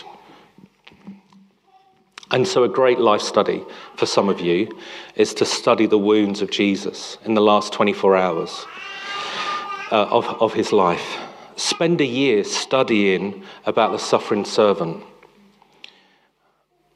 And 2.32 2.48
so, 2.48 2.64
a 2.64 2.68
great 2.68 3.00
life 3.00 3.22
study 3.22 3.64
for 3.96 4.08
some 4.08 4.30
of 4.30 4.42
you 4.42 4.76
is 5.16 5.36
to 5.36 5.46
study 5.46 5.86
the 5.86 5.98
wounds 5.98 6.42
of 6.42 6.50
Jesus 6.50 7.20
in 7.24 7.36
the 7.36 7.42
last 7.42 7.72
24 7.72 8.18
hours 8.18 8.66
uh, 9.92 10.06
of, 10.06 10.26
of 10.42 10.54
his 10.56 10.74
life. 10.74 11.20
Spend 11.56 12.02
a 12.02 12.06
year 12.06 12.44
studying 12.44 13.44
about 13.68 13.92
the 13.92 14.00
suffering 14.00 14.44
servant. 14.44 15.04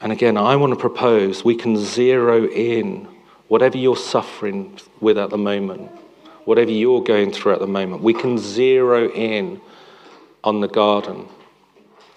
And 0.01 0.11
again, 0.11 0.35
I 0.35 0.55
want 0.55 0.73
to 0.73 0.79
propose 0.79 1.45
we 1.45 1.55
can 1.55 1.77
zero 1.77 2.47
in 2.47 3.07
whatever 3.49 3.77
you're 3.77 3.95
suffering 3.95 4.79
with 4.99 5.19
at 5.19 5.29
the 5.29 5.37
moment, 5.37 5.91
whatever 6.45 6.71
you're 6.71 7.03
going 7.03 7.31
through 7.31 7.53
at 7.53 7.59
the 7.59 7.67
moment, 7.67 8.01
we 8.01 8.15
can 8.15 8.39
zero 8.39 9.09
in 9.11 9.61
on 10.43 10.61
the 10.61 10.67
garden, 10.67 11.27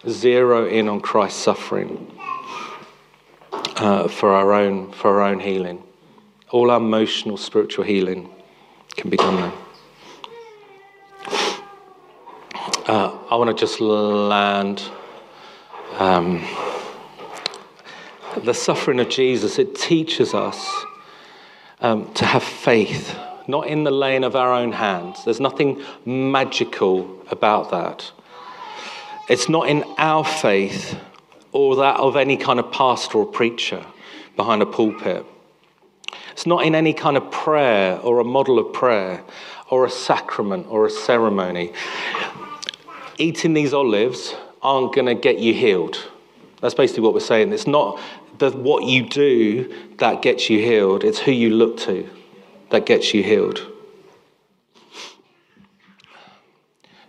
zero 0.09 0.67
in 0.67 0.89
on 0.89 1.01
Christ's 1.01 1.41
suffering 1.41 2.11
uh, 3.77 4.09
for, 4.09 4.33
our 4.33 4.53
own, 4.53 4.93
for 4.93 5.21
our 5.21 5.29
own 5.29 5.41
healing. 5.41 5.83
All 6.51 6.71
our 6.71 6.79
emotional, 6.79 7.37
spiritual 7.37 7.85
healing 7.85 8.31
can 8.97 9.11
be 9.11 9.17
done 9.17 9.37
there. 9.37 9.53
Uh, 12.87 13.17
I 13.31 13.37
want 13.37 13.49
to 13.49 13.55
just 13.55 13.81
land. 13.81 14.83
Um, 15.99 16.45
the 18.45 18.55
suffering 18.55 18.99
of 18.99 19.09
Jesus, 19.09 19.59
it 19.59 19.75
teaches 19.75 20.35
us 20.35 20.85
um, 21.81 22.13
to 22.15 22.25
have 22.25 22.43
faith, 22.43 23.17
not 23.49 23.67
in 23.67 23.85
the 23.85 23.91
laying 23.91 24.25
of 24.25 24.37
our 24.37 24.53
own 24.53 24.73
hands. 24.73 25.25
There's 25.25 25.41
nothing 25.41 25.83
magical 26.05 27.21
about 27.31 27.71
that. 27.71 28.11
It's 29.29 29.49
not 29.49 29.69
in 29.69 29.85
our 29.99 30.25
faith 30.25 30.99
or 31.53 31.77
that 31.77 31.97
of 31.97 32.17
any 32.17 32.37
kind 32.37 32.59
of 32.59 32.73
pastor 32.73 33.19
or 33.19 33.27
preacher 33.27 33.85
behind 34.37 34.63
a 34.63 34.67
pulpit. 34.67 35.25
It's 36.33 36.47
not 36.47 36.65
in 36.65 36.75
any 36.75 36.95
kind 36.95 37.17
of 37.17 37.31
prayer 37.31 37.99
or 37.99 38.19
a 38.21 38.25
model 38.25 38.59
of 38.59 38.73
prayer 38.73 39.23
or 39.71 39.85
a 39.87 39.91
sacrament 39.91 40.67
or 40.69 40.87
a 40.87 40.91
ceremony. 40.91 41.73
Eating 43.19 43.55
these 43.55 43.75
olives 43.75 44.35
aren't 44.63 44.95
going 44.95 45.07
to 45.07 45.15
get 45.15 45.39
you 45.39 45.53
healed. 45.53 46.11
That's 46.61 46.75
basically 46.75 47.03
what 47.03 47.15
we're 47.15 47.21
saying. 47.21 47.53
It's 47.53 47.67
not 47.67 48.01
the, 48.39 48.51
what 48.51 48.85
you 48.85 49.09
do 49.09 49.95
that 49.99 50.23
gets 50.23 50.49
you 50.49 50.59
healed, 50.59 51.05
it's 51.05 51.19
who 51.19 51.33
you 51.33 51.51
look 51.51 51.77
to 51.81 52.09
that 52.73 52.87
gets 52.87 53.15
you 53.15 53.23
healed. 53.23 53.67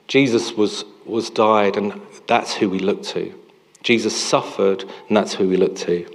Jesus 0.07 0.53
was, 0.53 0.85
was 1.05 1.29
died, 1.29 1.77
and 1.77 1.99
that's 2.27 2.53
who 2.53 2.69
we 2.69 2.79
look 2.79 3.01
to. 3.03 3.33
Jesus 3.81 4.15
suffered, 4.15 4.83
and 5.07 5.17
that's 5.17 5.33
who 5.33 5.47
we 5.47 5.57
look 5.57 5.75
to. 5.77 6.05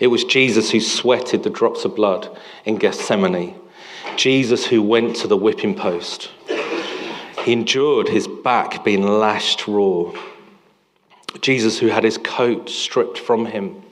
It 0.00 0.08
was 0.08 0.24
Jesus 0.24 0.70
who 0.70 0.80
sweated 0.80 1.42
the 1.42 1.50
drops 1.50 1.84
of 1.84 1.96
blood 1.96 2.36
in 2.64 2.76
Gethsemane. 2.76 3.54
Jesus 4.16 4.66
who 4.66 4.82
went 4.82 5.16
to 5.16 5.28
the 5.28 5.36
whipping 5.36 5.74
post. 5.74 6.30
He 7.44 7.52
endured 7.52 8.08
his 8.08 8.28
back 8.28 8.84
being 8.84 9.02
lashed 9.02 9.66
raw. 9.66 10.12
Jesus 11.40 11.78
who 11.78 11.86
had 11.86 12.04
his 12.04 12.18
coat 12.18 12.68
stripped 12.68 13.18
from 13.18 13.46
him 13.46 13.82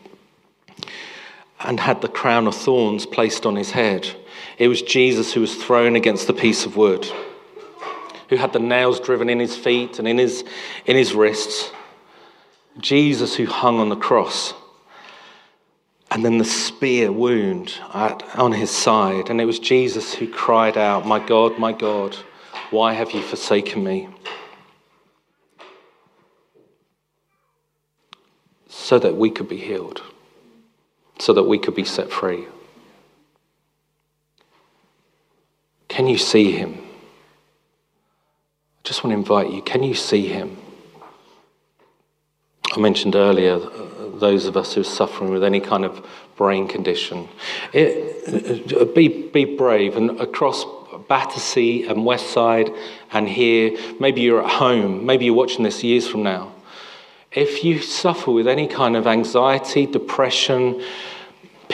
and 1.60 1.80
had 1.80 2.02
the 2.02 2.08
crown 2.08 2.46
of 2.46 2.54
thorns 2.54 3.06
placed 3.06 3.46
on 3.46 3.56
his 3.56 3.70
head. 3.70 4.14
It 4.58 4.68
was 4.68 4.82
Jesus 4.82 5.32
who 5.32 5.40
was 5.40 5.54
thrown 5.54 5.96
against 5.96 6.26
the 6.26 6.32
piece 6.32 6.66
of 6.66 6.76
wood, 6.76 7.08
who 8.28 8.36
had 8.36 8.52
the 8.52 8.58
nails 8.58 9.00
driven 9.00 9.28
in 9.28 9.38
his 9.38 9.56
feet 9.56 9.98
and 9.98 10.08
in 10.08 10.18
his, 10.18 10.44
in 10.86 10.96
his 10.96 11.14
wrists. 11.14 11.70
Jesus 12.78 13.34
who 13.34 13.46
hung 13.46 13.78
on 13.78 13.88
the 13.88 13.96
cross. 13.96 14.54
And 16.10 16.24
then 16.24 16.38
the 16.38 16.44
spear 16.44 17.12
wound 17.12 17.74
at, 17.92 18.22
on 18.36 18.52
his 18.52 18.70
side. 18.70 19.30
And 19.30 19.40
it 19.40 19.44
was 19.44 19.58
Jesus 19.58 20.14
who 20.14 20.28
cried 20.28 20.76
out, 20.76 21.06
My 21.06 21.18
God, 21.18 21.58
my 21.58 21.72
God, 21.72 22.16
why 22.70 22.92
have 22.94 23.12
you 23.12 23.22
forsaken 23.22 23.84
me? 23.84 24.08
So 28.68 28.98
that 28.98 29.16
we 29.16 29.30
could 29.30 29.48
be 29.48 29.58
healed 29.58 30.02
so 31.18 31.32
that 31.32 31.44
we 31.44 31.58
could 31.58 31.74
be 31.74 31.84
set 31.84 32.10
free. 32.10 32.46
Can 35.98 36.06
you 36.06 36.16
see 36.16 36.52
him? 36.52 36.78
I 36.78 36.80
just 38.84 39.02
want 39.02 39.14
to 39.14 39.18
invite 39.18 39.50
you 39.50 39.62
can 39.62 39.82
you 39.82 39.94
see 39.94 40.28
him? 40.28 40.56
I 42.72 42.78
mentioned 42.78 43.16
earlier, 43.16 43.54
uh, 43.54 44.10
those 44.14 44.46
of 44.46 44.56
us 44.56 44.74
who 44.74 44.82
are 44.82 44.84
suffering 44.84 45.32
with 45.32 45.42
any 45.42 45.58
kind 45.58 45.84
of 45.84 46.06
brain 46.36 46.68
condition, 46.68 47.28
it, 47.72 48.72
uh, 48.72 48.84
be, 48.84 49.08
be 49.08 49.44
brave. 49.44 49.96
And 49.96 50.20
across 50.20 50.64
Battersea 51.08 51.88
and 51.88 52.04
Westside 52.04 52.72
and 53.10 53.28
here, 53.28 53.76
maybe 53.98 54.20
you're 54.20 54.44
at 54.44 54.50
home, 54.50 55.04
maybe 55.04 55.24
you're 55.24 55.34
watching 55.34 55.64
this 55.64 55.82
years 55.82 56.06
from 56.06 56.22
now. 56.22 56.52
If 57.32 57.64
you 57.64 57.82
suffer 57.82 58.30
with 58.30 58.46
any 58.46 58.68
kind 58.68 58.94
of 58.94 59.08
anxiety, 59.08 59.86
depression, 59.86 60.80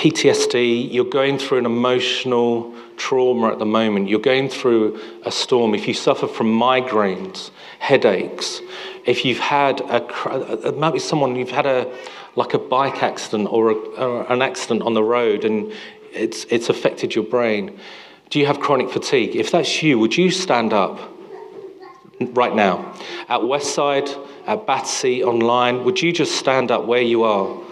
PTSD, 0.04 0.92
you're 0.92 1.06
going 1.06 1.38
through 1.38 1.56
an 1.56 1.64
emotional 1.64 2.74
trauma 2.98 3.50
at 3.50 3.58
the 3.58 3.64
moment, 3.64 4.06
you're 4.06 4.20
going 4.20 4.50
through 4.50 5.00
a 5.22 5.32
storm, 5.32 5.74
if 5.74 5.88
you 5.88 5.94
suffer 5.94 6.28
from 6.28 6.46
migraines, 6.46 7.50
headaches, 7.78 8.60
if 9.06 9.24
you've 9.24 9.38
had 9.38 9.80
a, 9.80 10.04
uh, 10.04 10.68
it 10.68 10.76
might 10.76 10.92
be 10.92 10.98
someone, 10.98 11.36
you've 11.36 11.50
had 11.50 11.64
a, 11.64 11.90
like 12.36 12.52
a 12.52 12.58
bike 12.58 13.02
accident 13.02 13.48
or, 13.50 13.70
a, 13.70 13.74
or 13.74 14.30
an 14.30 14.42
accident 14.42 14.82
on 14.82 14.92
the 14.92 15.02
road 15.02 15.42
and 15.42 15.72
it's, 16.12 16.44
it's 16.50 16.68
affected 16.68 17.14
your 17.14 17.24
brain. 17.24 17.74
Do 18.28 18.38
you 18.38 18.44
have 18.44 18.60
chronic 18.60 18.90
fatigue? 18.90 19.34
If 19.34 19.52
that's 19.52 19.82
you, 19.82 19.98
would 19.98 20.18
you 20.18 20.30
stand 20.30 20.74
up 20.74 21.00
right 22.20 22.54
now? 22.54 22.92
At 23.30 23.40
Westside, 23.40 24.14
at 24.46 24.66
Battersea, 24.66 25.24
online, 25.24 25.82
would 25.84 26.02
you 26.02 26.12
just 26.12 26.36
stand 26.36 26.70
up 26.70 26.84
where 26.84 27.00
you 27.00 27.22
are? 27.22 27.63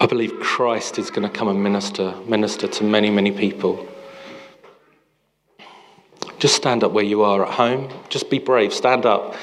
I 0.00 0.06
believe 0.06 0.38
Christ 0.40 0.98
is 0.98 1.10
going 1.10 1.28
to 1.28 1.28
come 1.28 1.48
and 1.48 1.62
minister, 1.62 2.14
minister 2.26 2.68
to 2.68 2.84
many, 2.84 3.10
many 3.10 3.32
people. 3.32 3.88
Just 6.38 6.54
stand 6.54 6.84
up 6.84 6.92
where 6.92 7.04
you 7.04 7.22
are 7.22 7.44
at 7.44 7.52
home. 7.52 7.92
Just 8.08 8.30
be 8.30 8.38
brave. 8.38 8.72
Stand 8.72 9.04
up. 9.04 9.34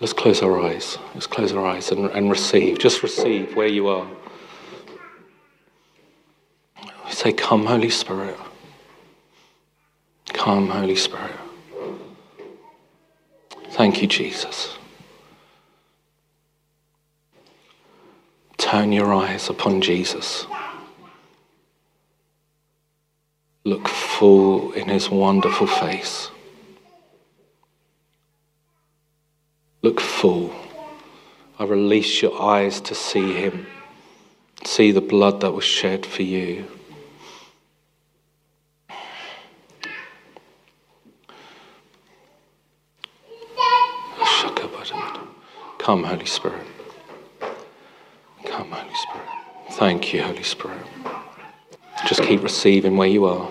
Let's 0.00 0.12
close 0.12 0.42
our 0.42 0.60
eyes. 0.60 0.96
Let's 1.14 1.26
close 1.26 1.52
our 1.52 1.66
eyes 1.66 1.90
and, 1.90 2.06
and 2.10 2.30
receive. 2.30 2.78
Just 2.78 3.02
receive 3.02 3.56
where 3.56 3.66
you 3.66 3.88
are. 3.88 4.06
We 7.04 7.12
say, 7.12 7.32
Come, 7.32 7.66
Holy 7.66 7.90
Spirit. 7.90 8.36
Come, 10.32 10.70
Holy 10.70 10.96
Spirit. 10.96 11.32
Thank 13.70 14.02
you, 14.02 14.08
Jesus. 14.08 14.76
Turn 18.82 18.90
your 18.90 19.14
eyes 19.14 19.48
upon 19.48 19.80
Jesus. 19.80 20.44
Look 23.62 23.86
full 23.86 24.72
in 24.72 24.88
his 24.88 25.08
wonderful 25.08 25.68
face. 25.68 26.32
Look 29.82 30.00
full. 30.00 30.52
I 31.60 31.64
release 31.64 32.22
your 32.22 32.42
eyes 32.42 32.80
to 32.80 32.96
see 32.96 33.34
him, 33.34 33.68
see 34.64 34.90
the 34.90 35.00
blood 35.00 35.42
that 35.42 35.52
was 35.52 35.62
shed 35.62 36.04
for 36.04 36.22
you. 36.24 36.66
Come, 45.78 46.02
Holy 46.02 46.26
Spirit. 46.26 46.66
Come, 48.52 48.70
Holy 48.70 48.94
Spirit. 48.94 49.28
Thank 49.82 50.12
you, 50.12 50.22
Holy 50.22 50.44
Spirit. 50.44 50.86
Just 52.06 52.22
keep 52.22 52.40
receiving 52.44 52.96
where 52.96 53.08
you 53.08 53.24
are. 53.24 53.50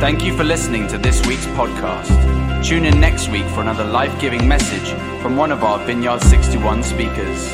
Thank 0.00 0.24
you 0.24 0.34
for 0.34 0.44
listening 0.44 0.88
to 0.88 0.96
this 0.96 1.26
week's 1.26 1.44
podcast. 1.48 2.64
Tune 2.64 2.86
in 2.86 2.98
next 2.98 3.28
week 3.28 3.44
for 3.48 3.60
another 3.60 3.84
life 3.84 4.18
giving 4.18 4.48
message 4.48 4.90
from 5.20 5.36
one 5.36 5.52
of 5.52 5.62
our 5.62 5.78
Vineyard 5.80 6.22
61 6.22 6.82
speakers. 6.82 7.52